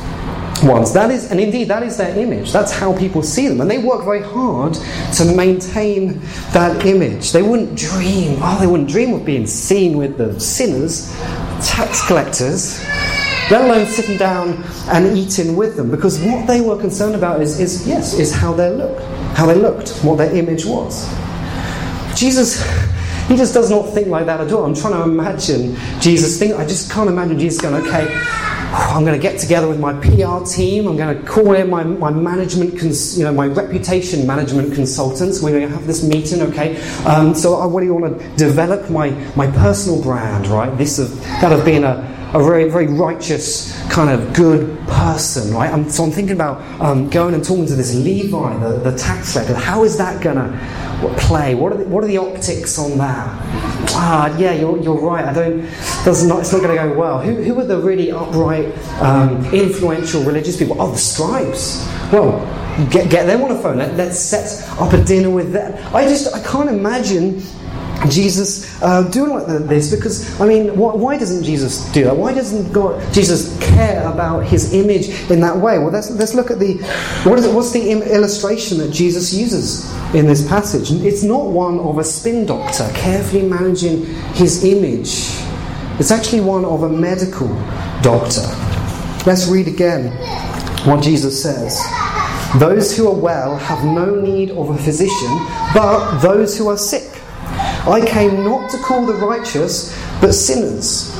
ones. 0.62 0.92
That 0.92 1.10
is, 1.10 1.30
and 1.30 1.40
indeed, 1.40 1.68
that 1.68 1.82
is 1.82 1.96
their 1.96 2.16
image. 2.18 2.52
That's 2.52 2.72
how 2.72 2.96
people 2.96 3.22
see 3.22 3.48
them. 3.48 3.60
And 3.60 3.70
they 3.70 3.78
work 3.78 4.04
very 4.04 4.22
hard 4.22 4.74
to 5.14 5.24
maintain 5.36 6.20
that 6.52 6.84
image. 6.86 7.32
They 7.32 7.42
wouldn't 7.42 7.76
dream, 7.76 8.38
oh, 8.42 8.58
they 8.60 8.66
wouldn't 8.66 8.88
dream 8.88 9.14
of 9.14 9.24
being 9.24 9.46
seen 9.46 9.96
with 9.96 10.16
the 10.18 10.38
sinners, 10.40 11.12
tax 11.66 12.06
collectors, 12.06 12.84
let 13.50 13.62
alone 13.62 13.86
sitting 13.86 14.16
down 14.16 14.62
and 14.88 15.16
eating 15.16 15.56
with 15.56 15.76
them. 15.76 15.90
Because 15.90 16.20
what 16.20 16.46
they 16.46 16.60
were 16.60 16.78
concerned 16.78 17.14
about 17.14 17.40
is, 17.40 17.60
is 17.60 17.86
yes, 17.86 18.14
is 18.18 18.32
how 18.32 18.52
they 18.52 18.70
look, 18.70 19.00
how 19.34 19.46
they 19.46 19.54
looked, 19.54 19.90
what 19.98 20.16
their 20.16 20.34
image 20.34 20.64
was. 20.64 21.08
Jesus 22.18 22.64
he 23.28 23.36
just 23.36 23.54
does 23.54 23.70
not 23.70 23.92
think 23.92 24.06
like 24.06 24.26
that 24.26 24.40
at 24.40 24.52
all. 24.52 24.64
I'm 24.64 24.74
trying 24.74 24.92
to 24.92 25.02
imagine 25.02 25.76
Jesus 26.00 26.38
think. 26.38 26.54
I 26.54 26.64
just 26.64 26.92
can't 26.92 27.08
imagine 27.08 27.38
Jesus 27.40 27.60
going, 27.60 27.74
okay, 27.84 28.06
I'm 28.78 29.04
going 29.04 29.18
to 29.18 29.22
get 29.22 29.40
together 29.40 29.68
with 29.68 29.80
my 29.80 29.94
PR 29.94 30.44
team. 30.44 30.86
I'm 30.86 30.98
going 30.98 31.16
to 31.16 31.26
call 31.26 31.54
in 31.54 31.70
my, 31.70 31.82
my 31.82 32.10
management, 32.10 32.78
cons- 32.78 33.18
you 33.18 33.24
know, 33.24 33.32
my 33.32 33.46
reputation 33.46 34.26
management 34.26 34.74
consultants. 34.74 35.40
We're 35.40 35.52
going 35.52 35.68
to 35.68 35.74
have 35.74 35.86
this 35.86 36.04
meeting, 36.04 36.42
okay? 36.42 36.76
Um, 37.04 37.34
so 37.34 37.56
I 37.56 37.66
really 37.66 37.90
want 37.90 38.18
to 38.18 38.36
develop 38.36 38.90
my, 38.90 39.10
my 39.34 39.50
personal 39.50 40.02
brand, 40.02 40.46
right? 40.48 40.76
This 40.76 40.98
of 40.98 41.18
that 41.40 41.52
of 41.52 41.64
being 41.64 41.84
a, 41.84 42.15
a 42.36 42.44
very, 42.44 42.68
very 42.68 42.86
righteous, 42.86 43.74
kind 43.88 44.10
of 44.10 44.34
good 44.34 44.78
person, 44.88 45.54
right? 45.54 45.72
I'm, 45.72 45.88
so 45.88 46.04
I'm 46.04 46.10
thinking 46.10 46.34
about 46.34 46.60
um, 46.82 47.08
going 47.08 47.34
and 47.34 47.42
talking 47.42 47.66
to 47.66 47.74
this 47.74 47.94
Levi, 47.94 48.58
the, 48.58 48.90
the 48.90 48.96
tax 48.96 49.32
collector. 49.32 49.54
How 49.54 49.84
is 49.84 49.96
that 49.96 50.22
going 50.22 50.36
to 50.36 51.14
play? 51.16 51.54
What 51.54 51.72
are, 51.72 51.78
the, 51.78 51.84
what 51.84 52.04
are 52.04 52.06
the 52.06 52.18
optics 52.18 52.78
on 52.78 52.98
that? 52.98 53.26
Ah, 53.98 54.36
yeah, 54.36 54.52
you're, 54.52 54.78
you're 54.82 55.00
right. 55.00 55.24
I 55.24 55.32
don't. 55.32 55.62
Not. 55.62 56.40
It's 56.40 56.52
not 56.52 56.60
going 56.60 56.76
to 56.76 56.82
go 56.82 56.92
well. 56.94 57.20
Who, 57.20 57.42
who 57.42 57.58
are 57.58 57.64
the 57.64 57.78
really 57.80 58.12
upright, 58.12 58.66
um, 59.00 59.42
influential 59.46 60.22
religious 60.22 60.58
people? 60.58 60.76
Oh, 60.80 60.92
the 60.92 60.98
scribes. 60.98 61.86
Well, 62.12 62.38
get 62.90 63.10
get 63.10 63.26
them 63.26 63.42
on 63.42 63.48
the 63.48 63.60
phone. 63.60 63.78
Let, 63.78 63.94
let's 63.96 64.18
set 64.18 64.62
up 64.78 64.92
a 64.92 65.02
dinner 65.02 65.30
with 65.30 65.52
them. 65.52 65.72
I 65.94 66.04
just 66.04 66.34
I 66.34 66.42
can't 66.42 66.68
imagine 66.68 67.42
Jesus 68.10 68.80
uh, 68.82 69.02
doing 69.10 69.32
like 69.32 69.46
this 69.46 69.94
because 69.94 70.40
I 70.40 70.46
mean, 70.46 70.76
why, 70.76 70.94
why, 70.94 71.18
doesn't 71.18 71.42
Jesus 71.42 71.90
do 71.92 72.04
that? 72.04 72.16
Why 72.16 72.32
doesn't 72.32 72.72
God, 72.72 73.00
Jesus 73.12 73.58
care 73.60 74.06
about 74.06 74.40
His 74.40 74.72
image 74.74 75.08
in 75.30 75.40
that 75.40 75.56
way? 75.56 75.78
Well, 75.78 75.90
let's, 75.90 76.10
let's 76.10 76.34
look 76.34 76.50
at 76.50 76.58
the 76.58 76.74
what 77.24 77.38
is 77.38 77.46
it, 77.46 77.54
what's 77.54 77.72
the 77.72 77.90
illustration 77.90 78.78
that 78.78 78.92
Jesus 78.92 79.32
uses 79.32 79.92
in 80.14 80.26
this 80.26 80.46
passage? 80.46 80.92
It's 80.92 81.22
not 81.22 81.46
one 81.46 81.80
of 81.80 81.98
a 81.98 82.04
spin 82.04 82.46
doctor 82.46 82.88
carefully 82.94 83.42
managing 83.42 84.04
his 84.34 84.64
image. 84.64 85.30
It's 85.98 86.10
actually 86.10 86.42
one 86.42 86.64
of 86.64 86.82
a 86.82 86.88
medical 86.88 87.48
doctor. 88.02 88.42
Let's 89.26 89.48
read 89.48 89.66
again 89.66 90.12
what 90.86 91.02
Jesus 91.02 91.42
says. 91.42 91.82
Those 92.60 92.96
who 92.96 93.08
are 93.08 93.14
well 93.14 93.56
have 93.56 93.84
no 93.84 94.14
need 94.14 94.50
of 94.50 94.70
a 94.70 94.78
physician, 94.78 95.28
but 95.74 96.20
those 96.20 96.56
who 96.56 96.68
are 96.68 96.78
sick. 96.78 97.15
I 97.86 98.04
came 98.04 98.44
not 98.44 98.70
to 98.70 98.78
call 98.78 99.06
the 99.06 99.14
righteous, 99.14 99.96
but 100.20 100.32
sinners. 100.32 101.12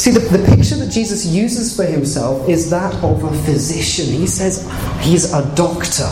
See, 0.00 0.10
the, 0.10 0.20
the 0.20 0.42
picture 0.56 0.76
that 0.76 0.90
Jesus 0.90 1.26
uses 1.26 1.76
for 1.76 1.84
himself 1.84 2.48
is 2.48 2.70
that 2.70 2.94
of 3.04 3.22
a 3.22 3.32
physician. 3.42 4.06
He 4.06 4.26
says 4.26 4.66
he's 5.02 5.32
a 5.34 5.54
doctor. 5.54 6.08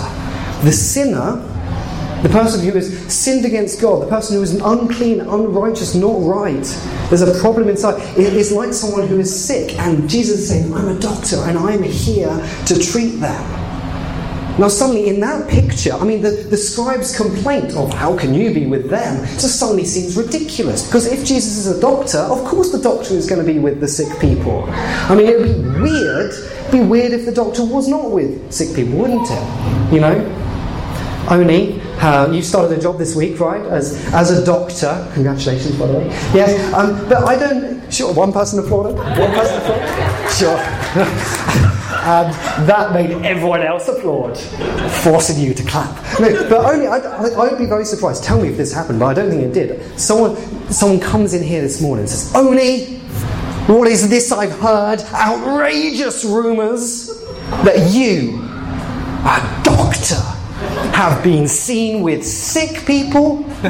The 0.63 0.73
sinner, 0.73 1.37
the 2.23 2.29
person 2.29 2.61
who 2.63 2.73
has 2.73 2.95
sinned 3.11 3.47
against 3.47 3.81
God, 3.81 4.03
the 4.03 4.09
person 4.09 4.37
who 4.37 4.43
is 4.43 4.55
unclean, 4.57 5.21
unrighteous, 5.21 5.95
not 5.95 6.21
right, 6.23 6.65
there's 7.09 7.23
a 7.23 7.41
problem 7.41 7.71
inside. 7.71 7.99
It 8.19 8.35
is 8.35 8.53
like 8.53 8.75
someone 8.75 9.09
who 9.09 9.19
is 9.19 9.47
sick, 9.47 9.79
and 9.79 10.11
Jesus 10.11 10.41
is 10.41 10.49
saying, 10.49 10.75
I'm 10.75 10.89
a 10.89 11.01
doctor 11.01 11.37
and 11.37 11.57
I'm 11.57 11.83
here 11.83 12.37
to 12.67 12.79
treat 12.79 13.21
them. 13.21 13.68
Now, 14.59 14.67
suddenly, 14.67 15.09
in 15.09 15.21
that 15.21 15.49
picture, 15.49 15.93
I 15.93 16.05
mean, 16.05 16.21
the, 16.21 16.31
the 16.31 16.57
scribe's 16.57 17.17
complaint 17.17 17.75
of 17.77 17.95
how 17.95 18.19
can 18.19 18.35
you 18.35 18.53
be 18.53 18.67
with 18.67 18.91
them 18.91 19.25
just 19.39 19.61
suddenly 19.61 19.85
seems 19.85 20.17
ridiculous. 20.17 20.85
Because 20.85 21.07
if 21.07 21.25
Jesus 21.25 21.59
is 21.59 21.79
a 21.79 21.81
doctor, 21.81 22.19
of 22.19 22.45
course 22.45 22.73
the 22.73 22.81
doctor 22.81 23.15
is 23.15 23.29
going 23.29 23.41
to 23.45 23.47
be 23.47 23.61
with 23.61 23.81
the 23.81 23.87
sick 23.87 24.09
people. 24.21 24.65
I 24.69 25.15
mean, 25.15 25.29
it 25.29 25.39
would 25.39 25.63
be 25.63 25.81
weird. 25.81 26.33
It'd 26.33 26.73
be 26.73 26.81
weird 26.81 27.13
if 27.13 27.25
the 27.25 27.33
doctor 27.33 27.65
was 27.65 27.87
not 27.87 28.11
with 28.11 28.53
sick 28.53 28.75
people, 28.75 28.99
wouldn't 28.99 29.29
it? 29.31 29.93
You 29.93 30.01
know? 30.01 30.35
Oni, 31.31 31.81
uh, 32.01 32.33
you 32.33 32.43
started 32.43 32.77
a 32.77 32.81
job 32.81 32.99
this 32.99 33.15
week, 33.15 33.39
right? 33.39 33.65
As, 33.67 34.13
as 34.13 34.31
a 34.31 34.45
doctor. 34.45 35.09
Congratulations, 35.15 35.77
by 35.77 35.87
the 35.87 35.99
way. 35.99 36.07
Yes, 36.35 36.73
um, 36.75 37.09
but 37.09 37.23
I 37.25 37.39
don't. 37.39 37.93
Sure, 37.93 38.13
one 38.13 38.33
person 38.33 38.59
applauded. 38.59 38.97
One 38.97 39.33
person 39.33 39.57
applauded. 39.59 40.33
Sure. 40.33 41.75
and 42.09 42.33
that 42.67 42.95
made 42.95 43.11
everyone 43.27 43.61
else 43.61 43.87
applaud, 43.87 44.39
forcing 45.03 45.39
you 45.39 45.53
to 45.53 45.63
clap. 45.65 45.95
No, 46.19 46.49
but 46.49 46.65
only 46.65 46.87
I, 46.87 46.97
I, 47.01 47.51
would 47.51 47.59
be 47.59 47.67
very 47.67 47.85
surprised. 47.85 48.25
Tell 48.25 48.41
me 48.41 48.49
if 48.49 48.57
this 48.57 48.73
happened, 48.73 48.99
but 48.99 49.07
I 49.07 49.15
don't 49.15 49.29
think 49.29 49.43
it 49.43 49.53
did. 49.53 50.01
Someone, 50.01 50.35
someone 50.73 51.01
comes 51.01 51.35
in 51.35 51.43
here 51.43 51.61
this 51.61 51.83
morning 51.83 52.05
and 52.05 52.11
says, 52.11 52.35
"Oni, 52.35 52.97
what 53.67 53.89
is 53.89 54.09
this 54.09 54.33
I've 54.33 54.59
heard? 54.59 55.03
Outrageous 55.13 56.25
rumours 56.25 57.09
that 57.63 57.93
you, 57.93 58.39
a 58.41 59.61
doctor, 59.63 60.23
have 60.97 61.23
been 61.23 61.47
seen 61.47 62.01
with 62.01 62.25
sick 62.25 62.87
people. 62.87 63.45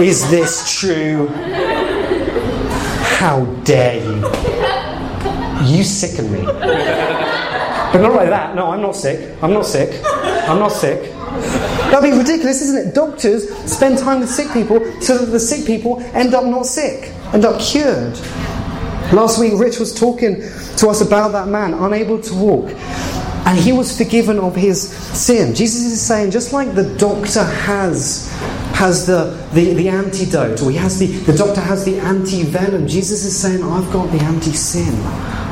is 0.00 0.30
this 0.30 0.80
true? 0.80 1.28
How 3.18 3.44
dare 3.64 4.02
you?" 4.02 4.86
You 5.64 5.82
sicken 5.84 6.30
me. 6.30 6.40
But 7.96 8.08
not 8.08 8.16
like 8.16 8.28
that. 8.28 8.54
No, 8.54 8.70
I'm 8.72 8.82
not 8.82 8.94
sick. 8.94 9.42
I'm 9.42 9.54
not 9.54 9.64
sick. 9.64 10.04
I'm 10.04 10.58
not 10.58 10.70
sick. 10.70 11.10
That'd 11.90 12.10
be 12.10 12.16
ridiculous, 12.16 12.60
isn't 12.60 12.88
it? 12.88 12.94
Doctors 12.94 13.48
spend 13.70 13.98
time 13.98 14.20
with 14.20 14.28
sick 14.28 14.52
people 14.52 14.80
so 15.00 15.16
that 15.16 15.26
the 15.26 15.40
sick 15.40 15.66
people 15.66 16.00
end 16.12 16.34
up 16.34 16.44
not 16.44 16.66
sick, 16.66 17.10
end 17.32 17.46
up 17.46 17.58
cured. 17.58 18.12
Last 19.12 19.38
week, 19.40 19.54
Rich 19.56 19.78
was 19.78 19.98
talking 19.98 20.42
to 20.76 20.88
us 20.88 21.00
about 21.00 21.32
that 21.32 21.48
man 21.48 21.72
unable 21.72 22.20
to 22.20 22.34
walk, 22.34 22.70
and 23.46 23.58
he 23.58 23.72
was 23.72 23.96
forgiven 23.96 24.38
of 24.40 24.54
his 24.54 24.90
sin. 24.90 25.54
Jesus 25.54 25.84
is 25.84 26.02
saying, 26.02 26.32
just 26.32 26.52
like 26.52 26.74
the 26.74 26.94
doctor 26.98 27.44
has 27.44 28.30
has 28.76 29.06
the, 29.06 29.30
the, 29.54 29.72
the 29.72 29.88
antidote, 29.88 30.60
or 30.62 30.70
he 30.70 30.76
has 30.76 30.98
the, 30.98 31.06
the 31.06 31.32
doctor 31.32 31.62
has 31.62 31.86
the 31.86 31.98
anti 31.98 32.42
venom. 32.42 32.86
Jesus 32.86 33.24
is 33.24 33.34
saying, 33.34 33.62
I've 33.62 33.90
got 33.90 34.12
the 34.12 34.18
anti 34.18 34.52
sin. 34.52 34.94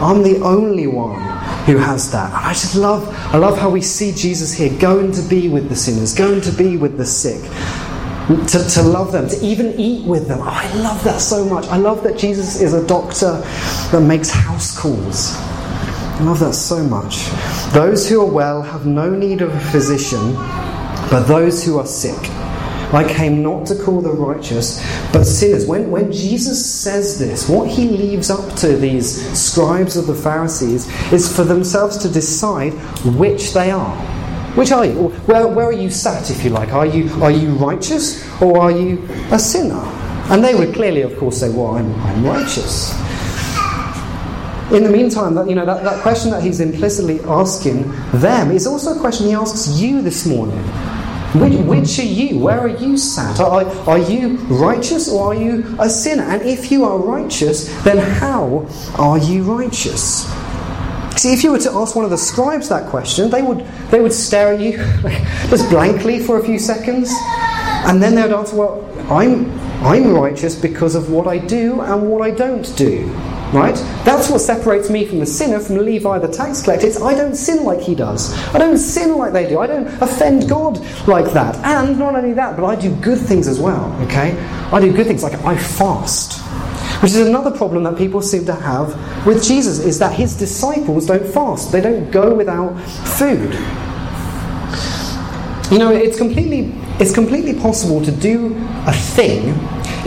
I'm 0.02 0.22
the 0.22 0.40
only 0.42 0.86
one 0.86 1.22
who 1.64 1.78
has 1.78 2.12
that. 2.12 2.30
I 2.34 2.50
just 2.50 2.76
love, 2.76 3.08
I 3.32 3.38
love 3.38 3.56
how 3.56 3.70
we 3.70 3.80
see 3.80 4.12
Jesus 4.12 4.52
here 4.52 4.78
going 4.78 5.10
to 5.12 5.22
be 5.22 5.48
with 5.48 5.70
the 5.70 5.74
sinners, 5.74 6.14
going 6.14 6.42
to 6.42 6.52
be 6.52 6.76
with 6.76 6.98
the 6.98 7.06
sick. 7.06 7.40
To, 8.28 8.68
to 8.74 8.82
love 8.82 9.12
them, 9.12 9.28
to 9.28 9.42
even 9.42 9.72
eat 9.78 10.06
with 10.06 10.28
them. 10.28 10.40
I 10.42 10.70
love 10.76 11.02
that 11.04 11.20
so 11.20 11.46
much. 11.46 11.66
I 11.68 11.78
love 11.78 12.02
that 12.04 12.18
Jesus 12.18 12.60
is 12.60 12.74
a 12.74 12.86
doctor 12.86 13.40
that 13.90 14.00
makes 14.02 14.30
house 14.30 14.78
calls. 14.78 15.34
I 15.36 16.20
love 16.24 16.40
that 16.40 16.54
so 16.54 16.82
much. 16.84 17.26
Those 17.72 18.06
who 18.06 18.20
are 18.20 18.30
well 18.30 18.60
have 18.60 18.84
no 18.84 19.08
need 19.08 19.40
of 19.40 19.54
a 19.54 19.60
physician, 19.60 20.34
but 21.10 21.24
those 21.24 21.64
who 21.64 21.78
are 21.78 21.86
sick. 21.86 22.18
I 22.94 23.06
came 23.12 23.42
not 23.42 23.66
to 23.66 23.82
call 23.82 24.00
the 24.00 24.12
righteous, 24.12 24.80
but 25.12 25.24
sinners. 25.24 25.66
When, 25.66 25.90
when 25.90 26.12
Jesus 26.12 26.64
says 26.64 27.18
this, 27.18 27.48
what 27.48 27.68
he 27.68 27.88
leaves 27.88 28.30
up 28.30 28.54
to 28.56 28.76
these 28.76 29.28
scribes 29.38 29.96
of 29.96 30.06
the 30.06 30.14
Pharisees 30.14 30.86
is 31.12 31.34
for 31.34 31.44
themselves 31.44 31.98
to 31.98 32.08
decide 32.08 32.72
which 33.16 33.52
they 33.52 33.70
are. 33.70 33.96
Which 34.54 34.70
are 34.70 34.86
you? 34.86 35.08
Where, 35.26 35.48
where 35.48 35.66
are 35.66 35.72
you 35.72 35.90
sat, 35.90 36.30
if 36.30 36.44
you 36.44 36.50
like? 36.50 36.72
Are 36.72 36.86
you, 36.86 37.10
are 37.20 37.32
you 37.32 37.48
righteous 37.54 38.24
or 38.40 38.60
are 38.60 38.70
you 38.70 39.02
a 39.32 39.38
sinner? 39.38 39.82
And 40.30 40.44
they 40.44 40.54
would 40.54 40.72
clearly, 40.72 41.02
of 41.02 41.18
course, 41.18 41.40
say, 41.40 41.50
Well, 41.50 41.74
I'm, 41.74 41.92
I'm 42.02 42.24
righteous. 42.24 42.94
In 44.72 44.84
the 44.84 44.90
meantime, 44.90 45.34
that, 45.34 45.48
you 45.48 45.54
know, 45.54 45.66
that, 45.66 45.82
that 45.82 46.00
question 46.02 46.30
that 46.30 46.42
he's 46.42 46.60
implicitly 46.60 47.20
asking 47.24 47.90
them 48.12 48.50
is 48.50 48.66
also 48.66 48.96
a 48.96 49.00
question 49.00 49.26
he 49.26 49.34
asks 49.34 49.78
you 49.78 50.00
this 50.00 50.24
morning. 50.24 50.62
Which, 51.34 51.54
which, 51.54 51.98
are 51.98 52.02
you? 52.02 52.38
Where 52.38 52.60
are 52.60 52.68
you 52.68 52.96
sat? 52.96 53.40
Are, 53.40 53.64
are 53.88 53.98
you 53.98 54.36
righteous 54.46 55.10
or 55.10 55.32
are 55.32 55.34
you 55.34 55.76
a 55.80 55.90
sinner? 55.90 56.22
And 56.22 56.42
if 56.42 56.70
you 56.70 56.84
are 56.84 56.96
righteous, 56.96 57.66
then 57.82 57.98
how 57.98 58.68
are 58.96 59.18
you 59.18 59.42
righteous? 59.42 60.30
See, 61.16 61.32
if 61.32 61.42
you 61.42 61.50
were 61.50 61.58
to 61.58 61.72
ask 61.72 61.96
one 61.96 62.04
of 62.04 62.12
the 62.12 62.18
scribes 62.18 62.68
that 62.68 62.88
question, 62.88 63.30
they 63.30 63.42
would, 63.42 63.66
they 63.90 64.00
would 64.00 64.12
stare 64.12 64.52
at 64.52 64.60
you 64.60 64.76
just 65.48 65.68
blankly 65.70 66.20
for 66.20 66.38
a 66.38 66.44
few 66.44 66.58
seconds, 66.58 67.10
and 67.86 68.00
then 68.00 68.14
they 68.14 68.22
would 68.22 68.32
answer, 68.32 68.54
Well, 68.54 68.84
I'm, 69.10 69.50
I'm 69.82 70.12
righteous 70.12 70.54
because 70.54 70.94
of 70.94 71.10
what 71.10 71.26
I 71.26 71.38
do 71.38 71.80
and 71.80 72.08
what 72.10 72.22
I 72.22 72.30
don't 72.30 72.76
do. 72.76 73.10
Right? 73.52 73.76
That's 74.04 74.30
what 74.30 74.40
separates 74.40 74.90
me 74.90 75.04
from 75.04 75.20
the 75.20 75.26
sinner, 75.26 75.60
from 75.60 75.76
Levi 75.78 76.18
the 76.18 76.28
tax 76.28 76.62
collector. 76.62 76.86
It's 76.86 77.00
I 77.00 77.14
don't 77.14 77.36
sin 77.36 77.64
like 77.64 77.80
he 77.80 77.94
does. 77.94 78.32
I 78.54 78.58
don't 78.58 78.78
sin 78.78 79.16
like 79.16 79.32
they 79.32 79.48
do. 79.48 79.60
I 79.60 79.66
don't 79.66 79.86
offend 80.02 80.48
God 80.48 80.78
like 81.06 81.32
that. 81.34 81.56
And 81.58 81.98
not 81.98 82.16
only 82.16 82.32
that, 82.32 82.56
but 82.56 82.64
I 82.64 82.74
do 82.74 82.94
good 82.96 83.18
things 83.18 83.46
as 83.46 83.60
well. 83.60 83.92
Okay? 84.02 84.36
I 84.72 84.80
do 84.80 84.92
good 84.92 85.06
things 85.06 85.22
like 85.22 85.34
I 85.44 85.56
fast. 85.56 86.40
Which 87.02 87.12
is 87.12 87.26
another 87.26 87.50
problem 87.50 87.82
that 87.84 87.98
people 87.98 88.22
seem 88.22 88.46
to 88.46 88.54
have 88.54 89.26
with 89.26 89.44
Jesus, 89.44 89.78
is 89.78 89.98
that 89.98 90.14
his 90.14 90.36
disciples 90.36 91.06
don't 91.06 91.26
fast. 91.26 91.70
They 91.70 91.80
don't 91.80 92.10
go 92.10 92.34
without 92.34 92.74
food. 93.18 93.52
You 95.70 95.78
know, 95.78 95.90
it's 95.90 96.16
completely 96.16 96.72
it's 97.00 97.12
completely 97.12 97.58
possible 97.58 98.04
to 98.04 98.12
do 98.12 98.54
a 98.86 98.92
thing 98.92 99.54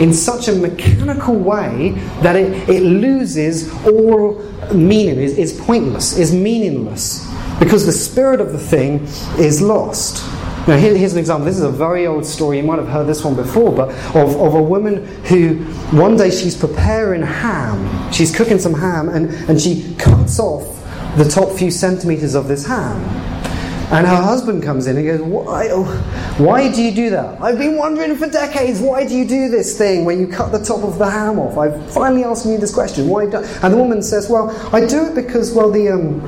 in 0.00 0.12
such 0.12 0.48
a 0.48 0.54
mechanical 0.54 1.34
way 1.34 1.90
that 2.22 2.36
it, 2.36 2.68
it 2.68 2.82
loses 2.82 3.72
all 3.84 4.42
meaning, 4.72 5.18
is, 5.18 5.36
is 5.36 5.60
pointless, 5.60 6.16
is 6.16 6.32
meaningless, 6.32 7.26
because 7.58 7.86
the 7.86 7.92
spirit 7.92 8.40
of 8.40 8.52
the 8.52 8.58
thing 8.58 9.00
is 9.38 9.60
lost. 9.60 10.24
Now, 10.68 10.76
here, 10.76 10.94
here's 10.94 11.14
an 11.14 11.18
example. 11.18 11.46
This 11.46 11.56
is 11.56 11.62
a 11.62 11.70
very 11.70 12.06
old 12.06 12.26
story. 12.26 12.58
You 12.58 12.62
might 12.62 12.78
have 12.78 12.88
heard 12.88 13.06
this 13.06 13.24
one 13.24 13.34
before, 13.34 13.72
but 13.72 13.88
of, 14.14 14.36
of 14.36 14.54
a 14.54 14.62
woman 14.62 15.06
who 15.24 15.64
one 15.96 16.16
day 16.16 16.30
she's 16.30 16.54
preparing 16.54 17.22
ham. 17.22 18.12
She's 18.12 18.36
cooking 18.36 18.58
some 18.58 18.74
ham 18.74 19.08
and, 19.08 19.30
and 19.48 19.58
she 19.58 19.94
cuts 19.96 20.38
off 20.38 20.76
the 21.16 21.24
top 21.24 21.56
few 21.56 21.70
centimeters 21.70 22.34
of 22.34 22.48
this 22.48 22.66
ham. 22.66 23.00
And 23.90 24.06
her 24.06 24.16
husband 24.16 24.62
comes 24.62 24.86
in 24.86 24.98
and 24.98 25.06
goes, 25.06 25.22
why, 25.22 25.68
why 26.36 26.70
do 26.70 26.82
you 26.82 26.94
do 26.94 27.08
that? 27.08 27.40
I've 27.40 27.56
been 27.56 27.76
wondering 27.78 28.16
for 28.16 28.28
decades, 28.28 28.80
why 28.80 29.06
do 29.06 29.16
you 29.16 29.26
do 29.26 29.48
this 29.48 29.78
thing 29.78 30.04
when 30.04 30.20
you 30.20 30.26
cut 30.26 30.52
the 30.52 30.62
top 30.62 30.82
of 30.84 30.98
the 30.98 31.10
ham 31.10 31.38
off? 31.38 31.56
I've 31.56 31.90
finally 31.92 32.22
asked 32.22 32.44
you 32.44 32.58
this 32.58 32.74
question. 32.74 33.08
Why 33.08 33.24
do 33.24 33.38
and 33.38 33.72
the 33.72 33.78
woman 33.78 34.02
says, 34.02 34.28
Well, 34.28 34.50
I 34.74 34.84
do 34.84 35.06
it 35.06 35.14
because, 35.14 35.54
well, 35.54 35.70
the, 35.70 35.88
um, 35.88 36.20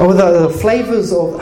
oh, 0.00 0.12
the, 0.12 0.48
the 0.48 0.58
flavours 0.58 1.12
of. 1.12 1.40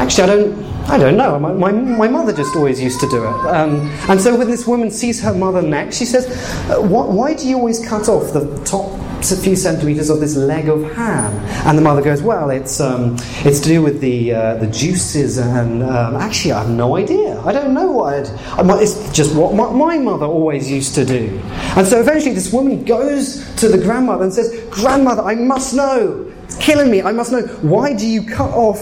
Actually, 0.00 0.24
I 0.24 0.26
don't. 0.26 0.64
I 0.86 0.98
don't 0.98 1.16
know. 1.16 1.38
My, 1.38 1.50
my, 1.52 1.72
my, 1.72 2.08
mother 2.08 2.30
just 2.30 2.54
always 2.54 2.78
used 2.78 3.00
to 3.00 3.08
do 3.08 3.24
it. 3.24 3.46
Um, 3.46 3.88
and 4.06 4.20
so 4.20 4.36
when 4.36 4.50
this 4.50 4.66
woman 4.66 4.90
sees 4.90 5.18
her 5.22 5.32
mother 5.32 5.62
next, 5.62 5.96
she 5.96 6.04
says, 6.04 6.26
uh, 6.68 6.78
Why 6.82 7.32
do 7.32 7.48
you 7.48 7.56
always 7.56 7.86
cut 7.88 8.08
off 8.08 8.34
the 8.34 8.62
top 8.64 8.92
a 9.32 9.36
few 9.36 9.56
centimeters 9.56 10.10
of 10.10 10.20
this 10.20 10.36
leg 10.36 10.68
of 10.68 10.82
ham. 10.94 11.32
And 11.66 11.78
the 11.78 11.82
mother 11.82 12.02
goes, 12.02 12.22
Well, 12.22 12.50
it's, 12.50 12.80
um, 12.80 13.16
it's 13.44 13.60
to 13.60 13.68
do 13.68 13.82
with 13.82 14.00
the, 14.00 14.34
uh, 14.34 14.54
the 14.56 14.66
juices, 14.66 15.38
and 15.38 15.82
um, 15.82 16.16
actually, 16.16 16.52
I 16.52 16.62
have 16.62 16.70
no 16.70 16.96
idea. 16.96 17.40
I 17.40 17.52
don't 17.52 17.74
know 17.74 17.90
what 17.90 18.14
I'd, 18.14 18.80
it's 18.82 19.12
just 19.12 19.34
what 19.34 19.54
my, 19.54 19.70
my 19.70 19.98
mother 19.98 20.26
always 20.26 20.70
used 20.70 20.94
to 20.96 21.04
do. 21.04 21.40
And 21.76 21.86
so 21.86 22.00
eventually, 22.00 22.34
this 22.34 22.52
woman 22.52 22.84
goes 22.84 23.44
to 23.56 23.68
the 23.68 23.78
grandmother 23.78 24.24
and 24.24 24.32
says, 24.32 24.64
Grandmother, 24.70 25.22
I 25.22 25.34
must 25.34 25.74
know. 25.74 26.32
It's 26.44 26.56
killing 26.56 26.90
me. 26.90 27.02
I 27.02 27.12
must 27.12 27.32
know. 27.32 27.42
Why 27.62 27.94
do 27.94 28.06
you 28.06 28.22
cut 28.22 28.50
off 28.50 28.80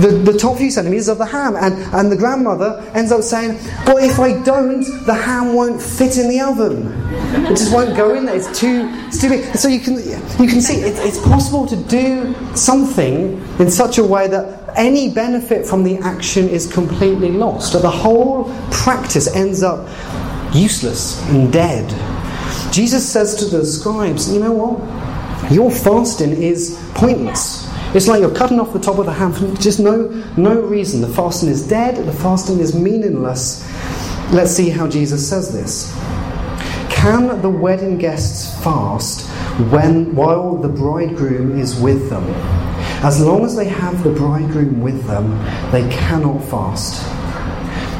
the, 0.00 0.32
the 0.32 0.38
top 0.38 0.58
few 0.58 0.70
centimeters 0.70 1.08
of 1.08 1.18
the 1.18 1.26
ham. 1.26 1.56
And, 1.56 1.74
and 1.94 2.10
the 2.10 2.16
grandmother 2.16 2.80
ends 2.94 3.12
up 3.12 3.22
saying, 3.22 3.58
Well, 3.86 3.98
if 3.98 4.18
I 4.18 4.42
don't, 4.42 4.82
the 5.04 5.14
ham 5.14 5.54
won't 5.54 5.80
fit 5.80 6.16
in 6.16 6.28
the 6.28 6.40
oven. 6.40 6.86
It 7.46 7.56
just 7.56 7.72
won't 7.72 7.96
go 7.96 8.14
in 8.14 8.24
there. 8.24 8.36
It's 8.36 8.58
too, 8.58 8.88
it's 9.06 9.20
too 9.20 9.28
big. 9.28 9.56
So 9.56 9.68
you 9.68 9.80
can, 9.80 9.94
you 9.94 10.48
can 10.48 10.60
see 10.60 10.80
it, 10.80 10.98
it's 11.06 11.20
possible 11.20 11.66
to 11.66 11.76
do 11.76 12.34
something 12.54 13.40
in 13.58 13.70
such 13.70 13.98
a 13.98 14.04
way 14.04 14.28
that 14.28 14.72
any 14.76 15.12
benefit 15.12 15.66
from 15.66 15.84
the 15.84 15.98
action 15.98 16.48
is 16.48 16.72
completely 16.72 17.32
lost. 17.32 17.72
That 17.72 17.82
the 17.82 17.90
whole 17.90 18.54
practice 18.70 19.34
ends 19.34 19.62
up 19.62 19.88
useless 20.54 21.20
and 21.28 21.52
dead. 21.52 21.88
Jesus 22.72 23.06
says 23.08 23.34
to 23.36 23.44
the 23.46 23.64
scribes, 23.64 24.32
You 24.32 24.40
know 24.40 24.52
what? 24.52 25.52
Your 25.52 25.70
fasting 25.70 26.30
is 26.32 26.78
pointless. 26.94 27.59
It's 27.94 28.06
like 28.06 28.20
you're 28.20 28.34
cutting 28.34 28.60
off 28.60 28.72
the 28.72 28.78
top 28.78 28.98
of 28.98 29.06
the 29.06 29.12
ham 29.12 29.32
for 29.32 29.52
just 29.56 29.80
no, 29.80 30.08
no 30.36 30.60
reason. 30.60 31.00
The 31.00 31.08
fasting 31.08 31.48
is 31.48 31.66
dead, 31.66 31.96
the 32.06 32.12
fasting 32.12 32.60
is 32.60 32.74
meaningless. 32.74 33.68
Let's 34.32 34.52
see 34.52 34.68
how 34.68 34.86
Jesus 34.86 35.28
says 35.28 35.52
this. 35.52 35.92
Can 36.88 37.40
the 37.42 37.50
wedding 37.50 37.98
guests 37.98 38.62
fast 38.62 39.28
when, 39.70 40.14
while 40.14 40.56
the 40.56 40.68
bridegroom 40.68 41.58
is 41.58 41.78
with 41.80 42.08
them. 42.08 42.24
As 43.02 43.20
long 43.20 43.44
as 43.44 43.56
they 43.56 43.68
have 43.68 44.02
the 44.04 44.10
bridegroom 44.10 44.80
with 44.80 45.06
them, 45.06 45.30
they 45.70 45.88
cannot 45.90 46.42
fast. 46.44 47.02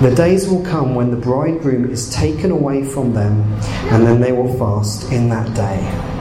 The 0.03 0.15
days 0.15 0.49
will 0.49 0.65
come 0.65 0.95
when 0.95 1.11
the 1.11 1.17
bridegroom 1.17 1.91
is 1.91 2.11
taken 2.11 2.51
away 2.51 2.85
from 2.85 3.13
them, 3.13 3.43
and 3.91 4.07
then 4.07 4.21
they 4.21 4.33
will 4.33 4.57
fast 4.59 5.13
in 5.13 5.29
that 5.29 5.55
day. 5.55 6.20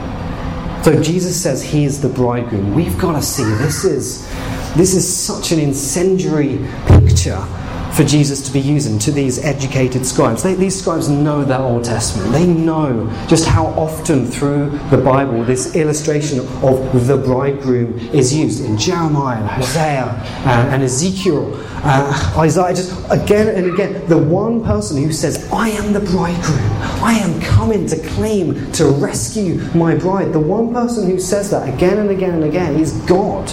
So 0.84 1.02
Jesus 1.04 1.40
says 1.40 1.62
he 1.62 1.84
is 1.84 2.02
the 2.02 2.08
bridegroom. 2.08 2.74
We've 2.74 2.98
got 2.98 3.14
to 3.14 3.22
see 3.22 3.44
this 3.44 3.84
is 3.84 4.28
this 4.76 4.96
is 4.96 5.06
such 5.06 5.52
an 5.52 5.60
incendiary 5.60 6.66
picture 6.88 7.46
for 7.94 8.04
Jesus 8.04 8.42
to 8.48 8.54
be 8.54 8.60
using 8.60 9.00
to 9.00 9.12
these 9.12 9.44
educated 9.44 10.06
scribes. 10.06 10.44
They, 10.44 10.54
these 10.54 10.80
scribes 10.80 11.10
know 11.10 11.44
their 11.44 11.60
Old 11.60 11.84
Testament. 11.84 12.32
They 12.32 12.46
know 12.46 13.10
just 13.28 13.46
how 13.46 13.68
often 13.68 14.26
through 14.26 14.70
the 14.90 14.98
Bible 14.98 15.44
this 15.44 15.76
illustration 15.76 16.40
of 16.40 17.08
the 17.08 17.18
bridegroom 17.18 17.98
is 18.14 18.34
used 18.34 18.64
in 18.64 18.78
Jeremiah 18.78 19.40
and 19.40 19.50
Hosea 19.50 20.06
and, 20.46 20.74
and 20.76 20.84
Ezekiel, 20.84 21.54
uh, 21.84 22.36
Isaiah, 22.38 22.76
just 22.76 22.92
again 23.10 23.48
and 23.48 23.74
again. 23.74 24.08
The 24.08 24.18
one 24.18 24.64
person 24.64 25.02
who 25.02 25.12
says, 25.12 25.50
I 25.52 25.70
am 25.70 25.94
the 25.94 26.00
bridegroom, 26.00 26.60
I 27.04 27.14
am 27.14 27.42
coming 27.42 27.88
to 27.88 28.00
claim 28.10 28.72
to 28.74 28.86
rescue 28.86 29.56
my 29.76 29.96
bride. 29.96 30.34
The 30.34 30.40
one 30.40 30.74
person 30.74 31.10
who 31.10 31.20
says 31.20 31.50
that 31.52 31.68
again 31.74 31.98
and 31.98 32.10
again 32.10 32.36
and 32.36 32.44
again 32.44 32.80
is 32.80 32.94
God. 33.02 33.50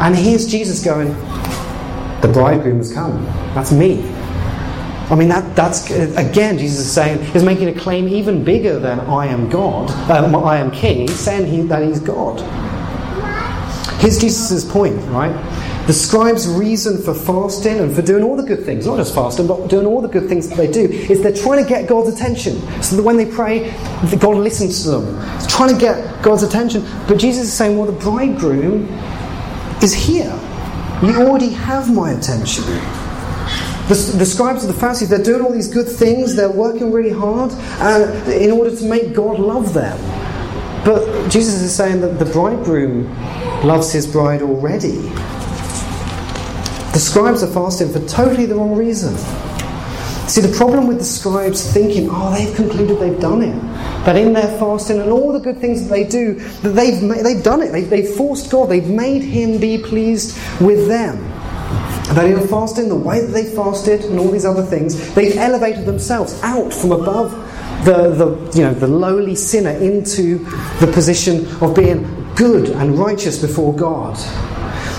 And 0.00 0.14
here's 0.16 0.46
Jesus 0.46 0.84
going, 0.84 1.14
the 2.26 2.32
bridegroom 2.32 2.78
has 2.78 2.92
come. 2.92 3.22
That's 3.54 3.70
me. 3.70 4.02
I 5.10 5.14
mean, 5.14 5.28
that, 5.28 5.54
that's, 5.54 5.90
again, 5.90 6.56
Jesus 6.56 6.86
is 6.86 6.90
saying, 6.90 7.18
is 7.34 7.44
making 7.44 7.68
a 7.68 7.78
claim 7.78 8.08
even 8.08 8.42
bigger 8.42 8.78
than 8.78 8.98
I 9.00 9.26
am 9.26 9.50
God, 9.50 9.90
uh, 10.10 10.38
I 10.38 10.56
am 10.56 10.70
king. 10.70 11.00
He's 11.00 11.20
saying 11.20 11.46
he, 11.46 11.60
that 11.68 11.82
he's 11.82 12.00
God. 12.00 12.40
Here's 14.00 14.18
Jesus' 14.18 14.64
point, 14.64 14.96
right? 15.08 15.32
The 15.86 15.92
scribes' 15.92 16.48
reason 16.48 17.02
for 17.02 17.12
fasting 17.12 17.78
and 17.78 17.94
for 17.94 18.00
doing 18.00 18.24
all 18.24 18.36
the 18.36 18.42
good 18.42 18.64
things, 18.64 18.86
not 18.86 18.96
just 18.96 19.14
fasting, 19.14 19.46
but 19.46 19.68
doing 19.68 19.84
all 19.84 20.00
the 20.00 20.08
good 20.08 20.26
things 20.26 20.48
that 20.48 20.56
they 20.56 20.70
do, 20.70 20.84
is 20.84 21.20
they're 21.20 21.34
trying 21.34 21.62
to 21.62 21.68
get 21.68 21.86
God's 21.86 22.08
attention. 22.08 22.58
So 22.82 22.96
that 22.96 23.02
when 23.02 23.18
they 23.18 23.26
pray, 23.26 23.70
God 24.18 24.38
listens 24.38 24.82
to 24.84 24.92
them. 24.92 25.18
It's 25.36 25.54
trying 25.54 25.74
to 25.74 25.78
get 25.78 26.22
God's 26.22 26.42
attention. 26.42 26.82
But 27.06 27.18
Jesus 27.18 27.48
is 27.48 27.52
saying, 27.52 27.76
well, 27.76 27.84
the 27.86 28.00
bridegroom 28.00 28.88
is 29.82 29.92
here. 29.92 30.40
You 31.02 31.22
already 31.22 31.50
have 31.50 31.92
my 31.92 32.12
attention. 32.12 32.64
The, 33.88 34.14
the, 34.16 34.24
scribes 34.24 34.64
of 34.64 34.72
the 34.72 34.80
Pharisees, 34.80 35.10
they're 35.10 35.22
doing 35.22 35.42
all 35.42 35.52
these 35.52 35.68
good 35.68 35.86
things, 35.88 36.34
they're 36.34 36.50
working 36.50 36.90
really 36.90 37.12
hard 37.12 37.50
uh, 37.80 38.30
in 38.30 38.50
order 38.50 38.74
to 38.74 38.84
make 38.88 39.12
God 39.12 39.38
love 39.38 39.74
them. 39.74 39.98
But 40.84 41.28
Jesus 41.28 41.60
is 41.60 41.74
saying 41.74 42.00
that 42.00 42.18
the 42.18 42.24
bridegroom 42.24 43.14
loves 43.62 43.92
his 43.92 44.06
bride 44.06 44.40
already. 44.40 44.96
The 46.92 46.98
scribes 46.98 47.42
are 47.42 47.52
fasting 47.52 47.92
for 47.92 48.00
totally 48.06 48.46
the 48.46 48.54
wrong 48.54 48.74
reason. 48.74 49.16
See, 50.28 50.40
the 50.40 50.56
problem 50.56 50.86
with 50.86 50.98
the 50.98 51.04
scribes 51.04 51.70
thinking, 51.70 52.08
oh, 52.10 52.34
they've 52.34 52.54
concluded 52.54 52.98
they've 52.98 53.20
done 53.20 53.42
it. 53.42 53.73
That 54.04 54.16
in 54.16 54.32
their 54.32 54.58
fasting 54.58 55.00
and 55.00 55.10
all 55.10 55.32
the 55.32 55.40
good 55.40 55.58
things 55.58 55.82
that 55.82 55.88
they 55.88 56.04
do, 56.04 56.34
that 56.34 56.70
they've, 56.70 57.00
they've 57.22 57.42
done 57.42 57.62
it. 57.62 57.72
They've, 57.72 57.88
they've 57.88 58.08
forced 58.08 58.50
God. 58.50 58.68
They've 58.68 58.88
made 58.88 59.22
Him 59.22 59.58
be 59.58 59.78
pleased 59.78 60.38
with 60.60 60.88
them. 60.88 61.22
That 62.14 62.26
in 62.26 62.46
fasting, 62.46 62.90
the 62.90 62.96
way 62.96 63.20
that 63.20 63.32
they 63.32 63.44
fasted 63.44 64.04
and 64.04 64.18
all 64.18 64.30
these 64.30 64.44
other 64.44 64.62
things, 64.62 65.14
they've 65.14 65.36
elevated 65.36 65.86
themselves 65.86 66.38
out 66.42 66.72
from 66.72 66.92
above 66.92 67.32
the, 67.84 68.10
the, 68.10 68.58
you 68.58 68.62
know, 68.62 68.74
the 68.74 68.86
lowly 68.86 69.34
sinner 69.34 69.70
into 69.70 70.38
the 70.80 70.90
position 70.92 71.46
of 71.62 71.74
being 71.74 72.02
good 72.34 72.70
and 72.70 72.98
righteous 72.98 73.40
before 73.40 73.74
God. 73.74 74.16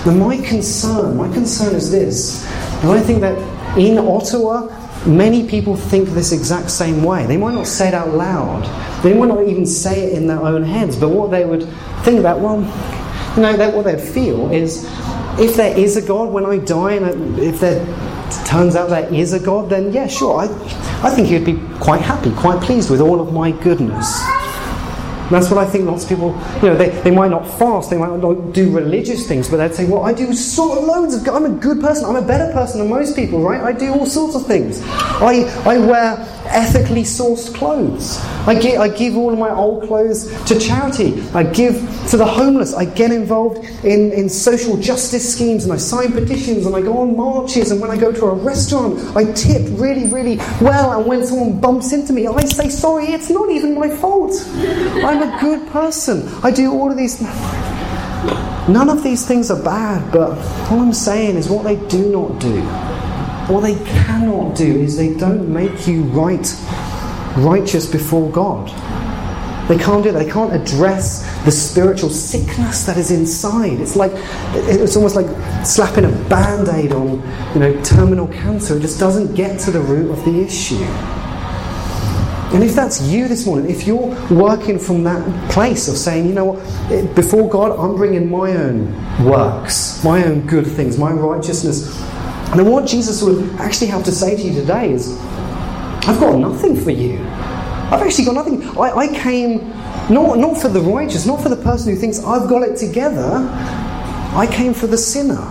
Now, 0.06 0.14
my 0.14 0.36
concern, 0.38 1.16
my 1.16 1.32
concern 1.32 1.74
is 1.74 1.90
this. 1.90 2.44
And 2.82 2.92
I 2.92 3.00
think 3.00 3.20
that 3.20 3.36
in 3.78 3.98
Ottawa, 3.98 4.68
Many 5.06 5.46
people 5.46 5.76
think 5.76 6.08
this 6.08 6.32
exact 6.32 6.70
same 6.70 7.04
way. 7.04 7.26
They 7.26 7.36
might 7.36 7.54
not 7.54 7.66
say 7.66 7.88
it 7.88 7.94
out 7.94 8.08
loud, 8.08 8.64
they 9.04 9.14
might 9.14 9.28
not 9.28 9.46
even 9.46 9.64
say 9.64 10.04
it 10.04 10.14
in 10.14 10.26
their 10.26 10.40
own 10.40 10.64
heads, 10.64 10.96
but 10.96 11.10
what 11.10 11.30
they 11.30 11.44
would 11.44 11.62
think 12.02 12.18
about, 12.18 12.40
well, 12.40 12.60
you 13.36 13.42
know, 13.42 13.56
that 13.56 13.72
what 13.72 13.84
they'd 13.84 14.00
feel 14.00 14.50
is 14.50 14.84
if 15.38 15.56
there 15.56 15.76
is 15.76 15.96
a 15.96 16.02
God 16.02 16.30
when 16.30 16.44
I 16.44 16.58
die, 16.58 16.94
and 16.94 17.38
if 17.38 17.60
there 17.60 17.84
turns 18.46 18.74
out 18.74 18.88
there 18.88 19.12
is 19.12 19.32
a 19.32 19.38
God, 19.38 19.70
then 19.70 19.92
yeah, 19.92 20.08
sure, 20.08 20.40
I, 20.40 20.44
I 21.06 21.10
think 21.10 21.28
he'd 21.28 21.44
be 21.44 21.60
quite 21.78 22.00
happy, 22.00 22.32
quite 22.32 22.60
pleased 22.60 22.90
with 22.90 23.00
all 23.00 23.20
of 23.20 23.32
my 23.32 23.52
goodness. 23.52 24.20
That's 25.30 25.50
what 25.50 25.58
I 25.58 25.66
think 25.68 25.86
lots 25.86 26.04
of 26.04 26.08
people, 26.08 26.28
you 26.62 26.68
know, 26.68 26.76
they, 26.76 26.90
they 27.00 27.10
might 27.10 27.30
not 27.30 27.46
fast, 27.58 27.90
they 27.90 27.98
might 27.98 28.16
not 28.18 28.52
do 28.52 28.70
religious 28.70 29.26
things, 29.26 29.48
but 29.48 29.56
they'd 29.56 29.74
say, 29.74 29.86
well, 29.86 30.04
I 30.04 30.12
do 30.12 30.32
sort 30.32 30.78
of 30.78 30.84
loads 30.84 31.14
of, 31.14 31.26
I'm 31.28 31.44
a 31.44 31.58
good 31.58 31.80
person, 31.80 32.04
I'm 32.04 32.16
a 32.16 32.26
better 32.26 32.52
person 32.52 32.80
than 32.80 32.88
most 32.88 33.16
people, 33.16 33.40
right? 33.42 33.60
I 33.60 33.72
do 33.72 33.92
all 33.92 34.06
sorts 34.06 34.36
of 34.36 34.46
things. 34.46 34.82
I, 34.84 35.44
I 35.64 35.78
wear 35.78 36.16
ethically 36.48 37.02
sourced 37.02 37.52
clothes. 37.54 38.18
I 38.46 38.54
give, 38.54 38.80
I 38.80 38.88
give 38.88 39.16
all 39.16 39.32
of 39.32 39.38
my 39.38 39.50
old 39.50 39.84
clothes 39.84 40.32
to 40.44 40.58
charity. 40.58 41.20
I 41.34 41.42
give 41.42 41.74
to 42.10 42.16
the 42.16 42.24
homeless. 42.24 42.74
I 42.74 42.84
get 42.84 43.10
involved 43.10 43.64
in, 43.84 44.12
in 44.12 44.28
social 44.28 44.76
justice 44.76 45.32
schemes 45.32 45.64
and 45.64 45.72
I 45.72 45.76
sign 45.76 46.12
petitions 46.12 46.66
and 46.66 46.74
I 46.74 46.80
go 46.80 46.98
on 46.98 47.16
marches. 47.16 47.70
And 47.70 47.80
when 47.80 47.90
I 47.90 47.96
go 47.96 48.12
to 48.12 48.26
a 48.26 48.34
restaurant, 48.34 48.98
I 49.16 49.32
tip 49.32 49.62
really, 49.72 50.08
really 50.08 50.36
well. 50.60 50.98
And 50.98 51.06
when 51.06 51.26
someone 51.26 51.60
bumps 51.60 51.92
into 51.92 52.12
me, 52.12 52.26
I 52.26 52.44
say, 52.44 52.68
sorry, 52.68 53.06
it's 53.06 53.30
not 53.30 53.50
even 53.50 53.74
my 53.74 53.88
fault. 53.88 54.32
I'm 54.56 55.15
a 55.22 55.40
good 55.40 55.66
person. 55.68 56.28
I 56.42 56.50
do 56.50 56.72
all 56.72 56.90
of 56.90 56.96
these. 56.96 57.20
None 58.68 58.88
of 58.88 59.02
these 59.02 59.26
things 59.26 59.50
are 59.50 59.62
bad, 59.62 60.12
but 60.12 60.30
all 60.70 60.80
I'm 60.80 60.92
saying 60.92 61.36
is 61.36 61.48
what 61.48 61.62
they 61.62 61.76
do 61.88 62.10
not 62.10 62.40
do 62.40 62.62
what 63.48 63.60
they 63.60 63.76
cannot 63.84 64.56
do 64.56 64.80
is 64.80 64.96
they 64.96 65.14
don't 65.14 65.48
make 65.48 65.86
you 65.86 66.02
right, 66.04 66.52
righteous 67.36 67.90
before 67.90 68.28
God. 68.30 68.66
They 69.68 69.78
can't 69.78 70.02
do 70.02 70.12
that. 70.12 70.24
They 70.24 70.30
can't 70.30 70.52
address 70.52 71.22
the 71.44 71.50
spiritual 71.52 72.10
sickness 72.10 72.84
that 72.86 72.96
is 72.96 73.10
inside. 73.10 73.80
It's 73.80 73.96
like 73.96 74.12
it's 74.54 74.96
almost 74.96 75.16
like 75.16 75.26
slapping 75.64 76.04
a 76.04 76.10
band-aid 76.28 76.92
on, 76.92 77.22
you 77.54 77.60
know, 77.60 77.82
terminal 77.82 78.28
cancer. 78.28 78.76
It 78.76 78.80
just 78.80 78.98
doesn't 78.98 79.34
get 79.34 79.60
to 79.60 79.70
the 79.70 79.80
root 79.80 80.10
of 80.10 80.24
the 80.24 80.40
issue. 80.40 80.84
And 82.54 82.62
if 82.62 82.74
that's 82.74 83.02
you 83.02 83.28
this 83.28 83.44
morning, 83.44 83.70
if 83.70 83.86
you're 83.86 84.14
working 84.30 84.78
from 84.78 85.02
that 85.04 85.50
place 85.50 85.88
of 85.88 85.96
saying, 85.96 86.26
you 86.26 86.32
know 86.32 86.44
what, 86.44 87.14
before 87.14 87.48
God, 87.48 87.78
I'm 87.78 87.96
bringing 87.96 88.30
my 88.30 88.52
own 88.52 89.24
works, 89.24 90.02
my 90.04 90.24
own 90.24 90.46
good 90.46 90.66
things, 90.66 90.96
my 90.96 91.10
righteousness 91.10 92.00
and 92.50 92.60
then 92.60 92.70
what 92.70 92.86
Jesus 92.86 93.22
would 93.22 93.50
actually 93.58 93.88
have 93.88 94.04
to 94.04 94.12
say 94.12 94.36
to 94.36 94.42
you 94.42 94.54
today 94.54 94.92
is, 94.92 95.18
I've 96.08 96.20
got 96.20 96.38
nothing 96.38 96.76
for 96.76 96.92
you. 96.92 97.18
I've 97.18 98.00
actually 98.02 98.24
got 98.24 98.34
nothing. 98.34 98.62
I, 98.78 98.92
I 98.92 99.08
came 99.08 99.68
not, 100.08 100.38
not 100.38 100.56
for 100.56 100.68
the 100.68 100.80
righteous, 100.80 101.26
not 101.26 101.42
for 101.42 101.48
the 101.48 101.56
person 101.56 101.92
who 101.92 101.98
thinks 101.98 102.22
I've 102.22 102.48
got 102.48 102.62
it 102.62 102.76
together. 102.76 103.48
I 104.32 104.48
came 104.50 104.74
for 104.74 104.86
the 104.86 104.96
sinner. 104.96 105.42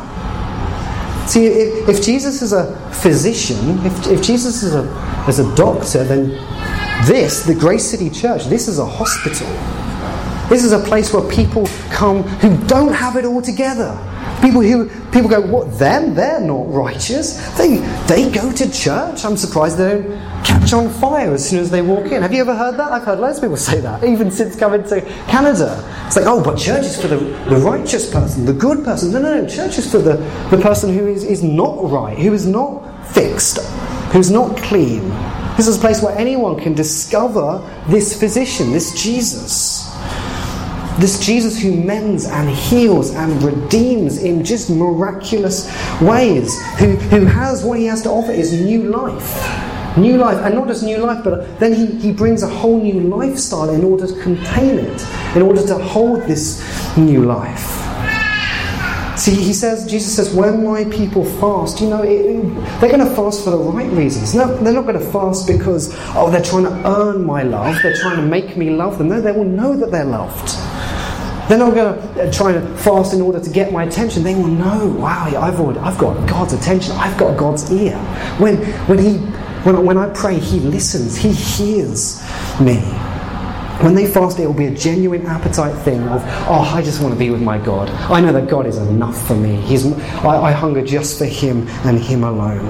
See, 1.28 1.46
if, 1.46 1.90
if 1.90 2.06
Jesus 2.06 2.42
is 2.42 2.54
a 2.54 2.74
physician, 2.92 3.86
if, 3.86 4.08
if 4.08 4.24
Jesus 4.24 4.64
is 4.64 4.74
a, 4.74 4.84
is 5.28 5.40
a 5.40 5.56
doctor, 5.56 6.06
then 6.06 6.32
this, 7.04 7.44
the 7.44 7.56
Grace 7.56 7.86
City 7.86 8.10
Church, 8.10 8.46
this 8.46 8.68
is 8.68 8.80
a 8.80 8.86
hospital. 8.86 9.48
This 10.50 10.64
is 10.64 10.74
a 10.74 10.80
place 10.80 11.12
where 11.12 11.28
people 11.30 11.66
come 11.90 12.24
who 12.24 12.56
don't 12.68 12.94
have 12.94 13.16
it 13.16 13.26
all 13.26 13.42
together. 13.42 13.98
People 14.42 14.62
who 14.62 14.90
people 15.10 15.28
go, 15.28 15.42
what 15.42 15.80
them? 15.80 16.14
They're 16.14 16.40
not 16.40 16.72
righteous. 16.72 17.38
They 17.58 17.78
they 18.08 18.30
go 18.30 18.52
to 18.52 18.72
church. 18.72 19.26
I'm 19.26 19.38
surprised 19.38 19.78
they 19.78 20.02
don't 20.02 20.46
catch 20.46 20.72
on 20.74 20.90
fire 20.90 21.34
as 21.34 21.50
soon 21.50 21.60
as 21.60 21.72
they 21.72 21.82
walk 21.82 22.12
in. 22.12 22.22
Have 22.22 22.32
you 22.32 22.42
ever 22.42 22.56
heard 22.56 22.78
that? 22.78 22.92
I've 22.92 23.04
heard 23.04 23.20
loads 23.20 23.40
of 23.40 23.44
people 23.44 23.58
say 23.58 23.80
that, 23.80 24.04
even 24.12 24.30
since 24.30 24.56
coming 24.56 24.84
to 24.84 25.02
Canada. 25.28 25.84
It's 26.06 26.16
like, 26.16 26.26
oh, 26.28 26.44
but 26.44 26.58
church 26.60 26.86
is 26.86 27.02
for 27.02 27.08
the, 27.08 27.18
the 27.18 27.58
righteous 27.58 28.12
person, 28.12 28.46
the 28.46 28.54
good 28.54 28.86
person. 28.86 29.12
No, 29.12 29.20
no, 29.20 29.42
no. 29.42 29.50
Church 29.50 29.80
is 29.80 29.90
for 29.90 29.98
the, 29.98 30.18
the 30.52 30.60
person 30.62 30.94
who 30.94 31.08
is, 31.08 31.24
is 31.24 31.42
not 31.42 31.90
right, 31.90 32.18
who 32.18 32.34
is 32.34 32.46
not 32.46 32.82
fixed, 33.08 33.58
who's 34.12 34.30
not 34.30 34.56
clean. 34.58 35.12
This 35.58 35.70
is 35.70 35.78
a 35.78 35.80
place 35.80 36.02
where 36.02 36.18
anyone 36.18 36.60
can 36.60 36.74
discover 36.74 37.62
this 37.88 38.20
physician, 38.20 38.72
this 38.72 39.02
Jesus. 39.02 39.90
This 41.00 41.26
Jesus 41.26 41.58
who 41.62 41.76
mends 41.82 42.26
and 42.26 42.50
heals 42.50 43.12
and 43.12 43.42
redeems 43.42 44.22
in 44.22 44.44
just 44.44 44.70
miraculous 44.70 45.66
ways, 46.02 46.62
who, 46.78 46.96
who 46.96 47.26
has 47.26 47.64
what 47.64 47.80
he 47.80 47.86
has 47.86 48.02
to 48.04 48.10
offer 48.10 48.32
is 48.32 48.54
new 48.54 48.84
life. 48.84 49.98
New 49.98 50.18
life, 50.18 50.38
and 50.44 50.56
not 50.56 50.68
just 50.68 50.84
new 50.84 50.98
life, 50.98 51.24
but 51.24 51.58
then 51.60 51.74
he, 51.74 51.86
he 52.00 52.12
brings 52.12 52.44
a 52.44 52.50
whole 52.50 52.82
new 52.82 53.00
lifestyle 53.00 53.70
in 53.70 53.84
order 53.86 54.08
to 54.08 54.22
contain 54.22 54.78
it, 54.78 55.06
in 55.38 55.42
order 55.42 55.66
to 55.66 55.78
hold 55.78 56.22
this 56.24 56.98
new 56.98 57.24
life. 57.24 57.85
See, 59.18 59.34
he 59.34 59.54
says, 59.54 59.86
Jesus 59.90 60.14
says, 60.14 60.34
when 60.34 60.64
my 60.66 60.84
people 60.86 61.24
fast, 61.24 61.80
you 61.80 61.88
know, 61.88 62.04
it, 62.04 62.44
they're 62.82 62.92
going 62.92 63.08
to 63.08 63.16
fast 63.16 63.46
for 63.46 63.52
the 63.52 63.58
right 63.58 63.90
reasons. 63.92 64.36
No, 64.36 64.54
they're 64.58 64.74
not 64.74 64.86
going 64.86 65.00
to 65.00 65.12
fast 65.12 65.48
because, 65.48 65.96
oh, 66.16 66.30
they're 66.30 66.44
trying 66.44 66.66
to 66.66 66.82
earn 66.86 67.26
my 67.26 67.44
love, 67.44 67.78
they're 67.82 67.96
trying 67.96 68.18
to 68.18 68.26
make 68.26 68.58
me 68.58 68.72
love 68.72 68.98
them. 68.98 69.08
No, 69.08 69.22
they 69.22 69.32
will 69.32 69.46
know 69.46 69.76
that 69.78 69.90
they're 69.92 70.04
loved. 70.04 70.58
They're 71.48 71.60
not 71.60 71.76
going 71.76 71.98
uh, 71.98 72.26
to 72.26 72.32
try 72.32 72.54
and 72.54 72.80
fast 72.80 73.14
in 73.14 73.22
order 73.22 73.40
to 73.40 73.50
get 73.50 73.72
my 73.72 73.84
attention. 73.84 74.24
They 74.24 74.36
will 74.36 74.48
know, 74.48 74.88
wow, 75.00 75.28
I've, 75.28 75.60
already, 75.60 75.80
I've 75.80 75.98
got 75.98 76.28
God's 76.28 76.54
attention. 76.54 76.94
I've 76.94 77.18
got 77.18 77.38
God's 77.38 77.72
ear. 77.72 77.96
When, 78.40 78.58
when, 78.88 78.98
he, 78.98 79.18
when, 79.64 79.86
when 79.86 79.98
I 79.98 80.10
pray, 80.10 80.40
He 80.40 80.60
listens. 80.60 81.16
He 81.16 81.32
hears 81.32 82.22
me. 82.60 82.82
When 83.82 83.94
they 83.94 84.08
fast, 84.08 84.40
it 84.40 84.48
will 84.48 84.54
be 84.54 84.68
a 84.68 84.74
genuine 84.74 85.26
appetite 85.26 85.76
thing 85.84 86.02
of, 86.08 86.22
oh, 86.48 86.72
I 86.74 86.82
just 86.82 87.02
want 87.02 87.14
to 87.14 87.20
be 87.20 87.30
with 87.30 87.42
my 87.42 87.58
God. 87.58 87.90
I 87.90 88.22
know 88.22 88.32
that 88.32 88.48
God 88.48 88.66
is 88.66 88.78
enough 88.78 89.28
for 89.28 89.36
me. 89.36 89.58
He's, 89.58 89.86
I, 90.24 90.44
I 90.44 90.52
hunger 90.52 90.84
just 90.84 91.18
for 91.18 91.26
Him 91.26 91.68
and 91.84 92.00
Him 92.00 92.24
alone. 92.24 92.66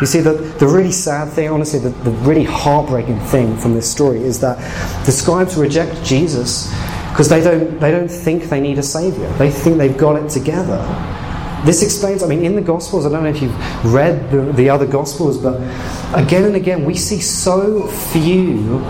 You 0.00 0.06
see, 0.06 0.20
the, 0.20 0.32
the 0.58 0.66
really 0.66 0.90
sad 0.90 1.28
thing, 1.32 1.48
honestly, 1.48 1.78
the, 1.78 1.90
the 1.90 2.10
really 2.10 2.44
heartbreaking 2.44 3.20
thing 3.20 3.56
from 3.56 3.74
this 3.74 3.88
story 3.88 4.22
is 4.22 4.40
that 4.40 4.56
the 5.04 5.12
scribes 5.12 5.54
reject 5.56 6.02
Jesus 6.02 6.68
because 7.10 7.28
they 7.28 7.42
don't, 7.42 7.78
they 7.78 7.92
don't 7.92 8.10
think 8.10 8.44
they 8.44 8.58
need 8.58 8.78
a 8.78 8.82
Saviour. 8.82 9.30
They 9.34 9.50
think 9.50 9.76
they've 9.76 9.96
got 9.96 10.16
it 10.16 10.30
together. 10.30 10.78
This 11.64 11.82
explains, 11.84 12.24
I 12.24 12.26
mean, 12.26 12.44
in 12.44 12.56
the 12.56 12.62
Gospels, 12.62 13.06
I 13.06 13.10
don't 13.10 13.22
know 13.22 13.30
if 13.30 13.40
you've 13.40 13.94
read 13.94 14.30
the, 14.32 14.40
the 14.54 14.70
other 14.70 14.86
Gospels, 14.86 15.38
but 15.38 15.60
again 16.14 16.46
and 16.46 16.56
again, 16.56 16.84
we 16.84 16.96
see 16.96 17.20
so 17.20 17.86
few 17.86 18.82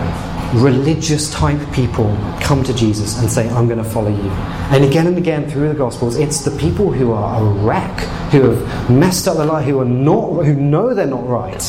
religious 0.53 1.31
type 1.31 1.59
people 1.73 2.15
come 2.39 2.63
to 2.63 2.73
Jesus 2.73 3.19
and 3.19 3.29
say, 3.29 3.49
I'm 3.49 3.67
going 3.67 3.83
to 3.83 3.89
follow 3.89 4.09
you. 4.09 4.29
And 4.71 4.83
again 4.83 5.07
and 5.07 5.17
again 5.17 5.49
through 5.49 5.69
the 5.69 5.75
Gospels, 5.75 6.15
it's 6.15 6.41
the 6.41 6.55
people 6.57 6.91
who 6.91 7.11
are 7.11 7.41
a 7.41 7.43
wreck, 7.43 7.99
who 8.31 8.51
have 8.51 8.89
messed 8.89 9.27
up 9.27 9.37
their 9.37 9.45
life, 9.45 9.65
who 9.65 9.79
are 9.79 9.85
not, 9.85 10.45
who 10.45 10.55
know 10.55 10.93
they're 10.93 11.07
not 11.07 11.27
right. 11.27 11.61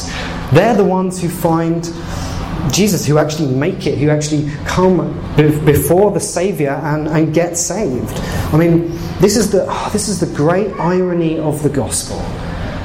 They're 0.52 0.76
the 0.76 0.84
ones 0.84 1.20
who 1.20 1.28
find 1.28 1.84
Jesus, 2.72 3.06
who 3.06 3.18
actually 3.18 3.54
make 3.54 3.86
it, 3.86 3.98
who 3.98 4.10
actually 4.10 4.50
come 4.64 5.12
before 5.36 6.10
the 6.12 6.20
Savior 6.20 6.70
and, 6.70 7.08
and 7.08 7.34
get 7.34 7.56
saved. 7.56 8.18
I 8.52 8.56
mean, 8.56 8.90
this 9.20 9.36
is 9.36 9.50
the 9.50 9.64
this 9.92 10.08
is 10.08 10.20
the 10.20 10.34
great 10.34 10.72
irony 10.72 11.38
of 11.38 11.62
the 11.62 11.68
gospel 11.68 12.18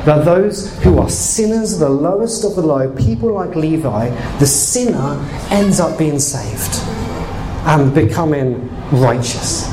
that 0.05 0.23
those 0.23 0.77
who 0.81 0.97
are 0.99 1.09
sinners, 1.09 1.77
the 1.77 1.89
lowest 1.89 2.45
of 2.45 2.55
the 2.55 2.61
low, 2.61 2.93
people 2.95 3.33
like 3.33 3.55
Levi, 3.55 4.09
the 4.39 4.45
sinner 4.45 5.17
ends 5.51 5.79
up 5.79 5.97
being 5.97 6.19
saved 6.19 6.75
and 7.67 7.93
becoming 7.93 8.69
righteous. 8.91 9.67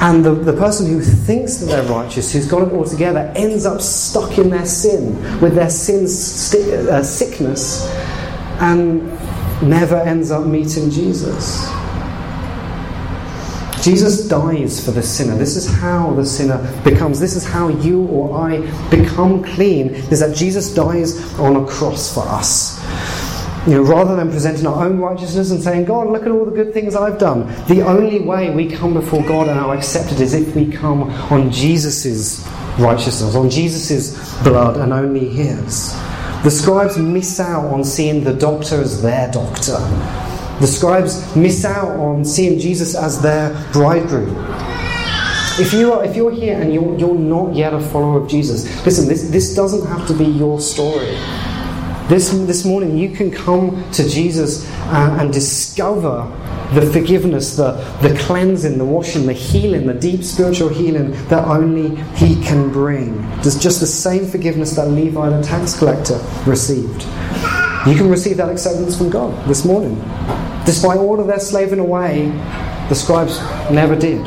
And 0.00 0.24
the, 0.24 0.34
the 0.34 0.52
person 0.52 0.86
who 0.86 1.00
thinks 1.00 1.56
that 1.58 1.66
they're 1.66 1.90
righteous, 1.90 2.32
who's 2.32 2.46
got 2.46 2.66
it 2.66 2.72
all 2.72 2.84
together, 2.84 3.32
ends 3.36 3.64
up 3.64 3.80
stuck 3.80 4.36
in 4.36 4.50
their 4.50 4.66
sin, 4.66 5.14
with 5.40 5.54
their 5.54 5.70
sin 5.70 6.02
uh, 6.04 7.02
sickness, 7.02 7.86
and 8.60 9.04
never 9.62 9.96
ends 9.96 10.30
up 10.30 10.44
meeting 10.44 10.90
Jesus. 10.90 11.70
Jesus 13.82 14.28
dies 14.28 14.84
for 14.84 14.92
the 14.92 15.02
sinner. 15.02 15.36
This 15.36 15.56
is 15.56 15.66
how 15.66 16.12
the 16.14 16.24
sinner 16.24 16.58
becomes, 16.84 17.18
this 17.18 17.34
is 17.34 17.44
how 17.44 17.66
you 17.66 18.06
or 18.06 18.38
I 18.38 18.60
become 18.90 19.42
clean, 19.42 19.88
is 19.90 20.20
that 20.20 20.36
Jesus 20.36 20.72
dies 20.72 21.34
on 21.40 21.56
a 21.56 21.66
cross 21.66 22.14
for 22.14 22.22
us. 22.28 22.80
You 23.66 23.74
know, 23.74 23.82
rather 23.82 24.14
than 24.14 24.30
presenting 24.30 24.66
our 24.68 24.84
own 24.84 24.98
righteousness 24.98 25.50
and 25.50 25.60
saying, 25.60 25.86
God, 25.86 26.08
look 26.08 26.22
at 26.22 26.30
all 26.30 26.44
the 26.44 26.52
good 26.52 26.72
things 26.72 26.94
I've 26.94 27.18
done, 27.18 27.46
the 27.66 27.82
only 27.82 28.20
way 28.20 28.54
we 28.54 28.70
come 28.70 28.94
before 28.94 29.24
God 29.24 29.48
and 29.48 29.58
are 29.58 29.74
accepted 29.74 30.20
is 30.20 30.32
if 30.32 30.54
we 30.54 30.70
come 30.70 31.02
on 31.32 31.50
Jesus' 31.50 32.46
righteousness, 32.78 33.34
on 33.34 33.50
Jesus' 33.50 34.42
blood 34.44 34.76
and 34.76 34.92
only 34.92 35.28
His. 35.28 35.92
The 36.44 36.50
scribes 36.50 36.98
miss 36.98 37.40
out 37.40 37.66
on 37.66 37.82
seeing 37.82 38.22
the 38.22 38.34
doctor 38.34 38.80
as 38.80 39.02
their 39.02 39.30
doctor 39.30 39.78
the 40.62 40.68
scribes 40.68 41.34
miss 41.34 41.64
out 41.64 41.98
on 41.98 42.24
seeing 42.24 42.56
Jesus 42.56 42.94
as 42.94 43.20
their 43.20 43.50
bridegroom. 43.72 44.28
If, 45.58 45.72
you 45.72 45.92
are, 45.92 46.04
if 46.04 46.14
you're 46.14 46.30
here 46.30 46.58
and 46.60 46.72
you're, 46.72 46.96
you're 46.96 47.18
not 47.18 47.56
yet 47.56 47.74
a 47.74 47.80
follower 47.80 48.20
of 48.22 48.30
Jesus, 48.30 48.64
listen, 48.86 49.08
this, 49.08 49.28
this 49.28 49.56
doesn't 49.56 49.84
have 49.88 50.06
to 50.06 50.14
be 50.14 50.24
your 50.24 50.60
story. 50.60 51.16
This, 52.08 52.30
this 52.30 52.64
morning, 52.64 52.96
you 52.96 53.10
can 53.10 53.32
come 53.32 53.90
to 53.90 54.08
Jesus 54.08 54.70
uh, 54.70 55.16
and 55.18 55.32
discover 55.32 56.30
the 56.74 56.82
forgiveness, 56.92 57.56
the, 57.56 57.72
the 58.00 58.16
cleansing, 58.20 58.78
the 58.78 58.84
washing, 58.84 59.26
the 59.26 59.32
healing, 59.32 59.88
the 59.88 59.94
deep 59.94 60.22
spiritual 60.22 60.68
healing 60.68 61.10
that 61.26 61.44
only 61.44 61.96
He 62.14 62.40
can 62.40 62.70
bring. 62.70 63.20
There's 63.40 63.58
just 63.58 63.80
the 63.80 63.86
same 63.86 64.26
forgiveness 64.26 64.76
that 64.76 64.88
Levi, 64.88 65.28
the 65.28 65.42
tax 65.42 65.76
collector, 65.76 66.20
received. 66.46 67.02
You 67.84 67.96
can 67.96 68.08
receive 68.08 68.36
that 68.36 68.48
acceptance 68.48 68.96
from 68.96 69.10
God 69.10 69.48
this 69.48 69.64
morning. 69.64 70.00
Despite 70.64 70.98
all 70.98 71.18
of 71.20 71.26
their 71.26 71.40
slaving 71.40 71.80
away, 71.80 72.26
the 72.88 72.94
scribes 72.94 73.40
never 73.70 73.96
did. 73.96 74.24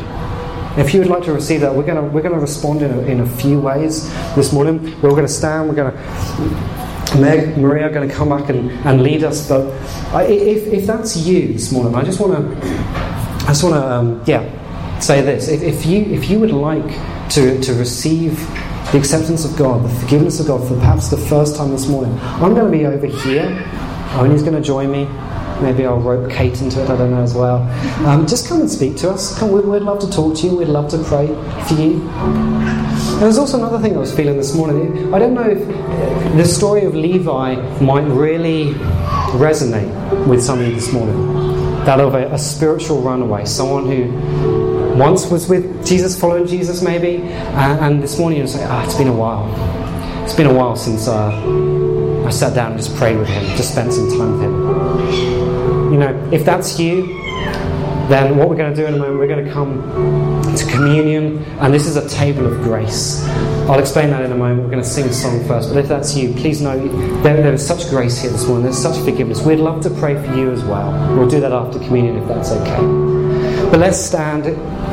If 0.77 0.93
you 0.93 0.99
would 0.99 1.09
like 1.09 1.23
to 1.23 1.33
receive 1.33 1.61
that, 1.61 1.73
we're 1.73 1.85
going 1.85 1.95
to, 1.95 2.03
we're 2.03 2.21
going 2.21 2.33
to 2.33 2.39
respond 2.39 2.81
in 2.81 2.91
a, 2.91 2.99
in 3.03 3.19
a 3.21 3.25
few 3.37 3.59
ways 3.59 4.09
this 4.35 4.51
morning. 4.51 4.83
We're 5.01 5.11
going 5.11 5.21
to 5.21 5.27
stand, 5.29 5.69
we're 5.69 5.75
going 5.75 5.93
to. 5.93 6.75
Meg, 7.17 7.57
Maria 7.57 7.85
are 7.85 7.89
going 7.89 8.09
to 8.09 8.13
come 8.13 8.27
back 8.29 8.49
and, 8.49 8.69
and 8.85 9.01
lead 9.01 9.23
us. 9.23 9.47
But 9.47 9.67
if, 10.29 10.67
if 10.67 10.85
that's 10.85 11.15
you 11.15 11.53
this 11.53 11.71
morning, 11.71 11.95
I 11.95 12.03
just 12.03 12.19
want 12.19 12.33
to, 12.33 12.67
I 12.67 13.47
just 13.47 13.63
want 13.63 13.75
to, 13.75 13.89
um, 13.89 14.23
yeah, 14.25 14.99
say 14.99 15.21
this. 15.21 15.47
If, 15.47 15.61
if, 15.61 15.85
you, 15.85 16.01
if 16.01 16.29
you 16.29 16.39
would 16.39 16.51
like 16.51 17.29
to, 17.29 17.61
to 17.61 17.73
receive 17.75 18.37
the 18.91 18.97
acceptance 18.97 19.45
of 19.45 19.55
God, 19.55 19.85
the 19.85 19.89
forgiveness 20.01 20.41
of 20.41 20.47
God 20.47 20.67
for 20.67 20.75
perhaps 20.75 21.07
the 21.07 21.17
first 21.17 21.55
time 21.55 21.71
this 21.71 21.87
morning, 21.87 22.17
I'm 22.19 22.53
going 22.53 22.69
to 22.69 22.77
be 22.77 22.85
over 22.85 23.05
here. 23.05 23.45
Owen's 24.15 24.41
going 24.41 24.55
to 24.55 24.61
join 24.61 24.91
me. 24.91 25.07
Maybe 25.61 25.85
I'll 25.85 25.99
rope 25.99 26.29
Kate 26.29 26.61
into 26.61 26.83
it, 26.83 26.89
I 26.89 26.97
don't 26.97 27.11
know 27.11 27.21
as 27.21 27.33
well. 27.33 27.61
Um, 28.05 28.27
just 28.27 28.47
come 28.47 28.59
and 28.59 28.69
speak 28.69 28.97
to 28.97 29.11
us. 29.11 29.37
Come, 29.39 29.51
we'd, 29.51 29.63
love 29.63 29.99
to 29.99 30.09
talk 30.09 30.37
to 30.37 30.47
you, 30.47 30.57
we'd 30.57 30.67
love 30.67 30.89
to 30.91 30.97
pray 31.03 31.27
for 31.67 31.73
you. 31.75 31.99
There's 33.19 33.37
also 33.37 33.57
another 33.57 33.79
thing 33.79 33.95
I 33.95 33.99
was 33.99 34.13
feeling 34.13 34.35
this 34.35 34.53
morning. 34.53 35.13
I 35.13 35.19
don't 35.19 35.33
know 35.33 35.49
if 35.49 35.65
the 36.35 36.45
story 36.45 36.83
of 36.83 36.93
Levi 36.93 37.55
might 37.79 38.05
really 38.05 38.73
resonate 39.35 40.27
with 40.27 40.43
some 40.43 40.59
of 40.59 40.67
you 40.67 40.75
this 40.75 40.91
morning. 40.91 41.33
That 41.85 42.01
of 42.01 42.15
a, 42.15 42.33
a 42.33 42.37
spiritual 42.37 43.01
runaway, 43.01 43.45
someone 43.45 43.85
who 43.85 44.97
once 44.97 45.29
was 45.29 45.47
with 45.47 45.85
Jesus, 45.85 46.19
following 46.19 46.47
Jesus 46.47 46.81
maybe, 46.81 47.17
and, 47.21 47.79
and 47.79 48.03
this 48.03 48.19
morning 48.19 48.39
you 48.39 48.47
say, 48.47 48.65
ah, 48.67 48.83
it's 48.83 48.95
been 48.95 49.07
a 49.07 49.13
while. 49.13 49.45
It's 50.23 50.33
been 50.33 50.47
a 50.47 50.53
while 50.53 50.75
since 50.75 51.07
uh, 51.07 52.25
I 52.25 52.29
sat 52.29 52.55
down 52.55 52.73
and 52.73 52.81
just 52.81 52.95
prayed 52.97 53.17
with 53.17 53.27
him, 53.29 53.43
just 53.55 53.71
spent 53.71 53.93
some 53.93 54.09
time 54.09 54.31
with 54.33 54.41
him 54.41 55.24
you 55.95 56.01
know, 56.01 56.29
if 56.29 56.43
that's 56.43 56.77
you, 56.77 57.07
then 58.09 58.35
what 58.35 58.49
we're 58.49 58.57
going 58.57 58.75
to 58.75 58.75
do 58.75 58.85
in 58.85 58.95
a 58.95 58.97
moment, 58.97 59.17
we're 59.17 59.29
going 59.29 59.45
to 59.45 59.49
come 59.49 59.81
to 60.57 60.65
communion, 60.69 61.41
and 61.61 61.73
this 61.73 61.87
is 61.87 61.95
a 61.95 62.05
table 62.09 62.45
of 62.45 62.61
grace. 62.63 63.23
I'll 63.69 63.79
explain 63.79 64.09
that 64.09 64.21
in 64.25 64.33
a 64.33 64.35
moment. 64.35 64.63
We're 64.63 64.71
going 64.71 64.83
to 64.83 64.89
sing 64.89 65.05
a 65.05 65.13
song 65.13 65.47
first, 65.47 65.69
but 65.69 65.77
if 65.77 65.87
that's 65.87 66.13
you, 66.13 66.33
please 66.33 66.59
know 66.59 66.77
there, 67.23 67.37
there 67.37 67.53
is 67.53 67.65
such 67.65 67.89
grace 67.89 68.21
here 68.21 68.29
this 68.29 68.45
morning. 68.45 68.65
There's 68.65 68.77
such 68.77 68.97
forgiveness. 69.05 69.41
We'd 69.41 69.59
love 69.59 69.81
to 69.83 69.89
pray 69.89 70.15
for 70.15 70.35
you 70.35 70.51
as 70.51 70.65
well. 70.65 70.91
We'll 71.17 71.29
do 71.29 71.39
that 71.39 71.53
after 71.53 71.79
communion 71.79 72.17
if 72.17 72.27
that's 72.27 72.51
okay. 72.51 73.71
But 73.71 73.79
let's 73.79 73.97
stand, 73.97 74.43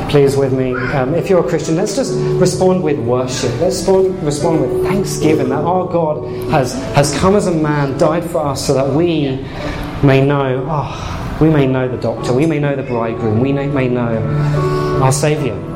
please, 0.09 0.37
with 0.37 0.53
me. 0.53 0.73
Um, 0.73 1.15
if 1.15 1.29
you're 1.29 1.45
a 1.45 1.49
Christian, 1.49 1.75
let's 1.75 1.97
just 1.97 2.13
respond 2.39 2.81
with 2.81 2.97
worship. 2.97 3.51
Let's 3.59 3.75
respond, 3.75 4.23
respond 4.23 4.61
with 4.61 4.83
thanksgiving 4.87 5.49
that 5.49 5.65
our 5.65 5.85
God 5.85 6.23
has, 6.49 6.75
has 6.95 7.13
come 7.19 7.35
as 7.35 7.47
a 7.47 7.51
man, 7.51 7.97
died 7.97 8.23
for 8.23 8.39
us, 8.39 8.65
so 8.65 8.73
that 8.73 8.87
we 8.95 9.45
may 10.03 10.25
know, 10.25 10.65
oh, 10.69 11.37
we 11.41 11.49
may 11.49 11.65
know 11.65 11.87
the 11.87 11.97
doctor, 11.97 12.33
we 12.33 12.45
may 12.45 12.59
know 12.59 12.75
the 12.75 12.83
bridegroom, 12.83 13.39
we 13.39 13.53
may 13.53 13.87
know 13.87 14.17
our 15.01 15.11
Saviour. 15.11 15.72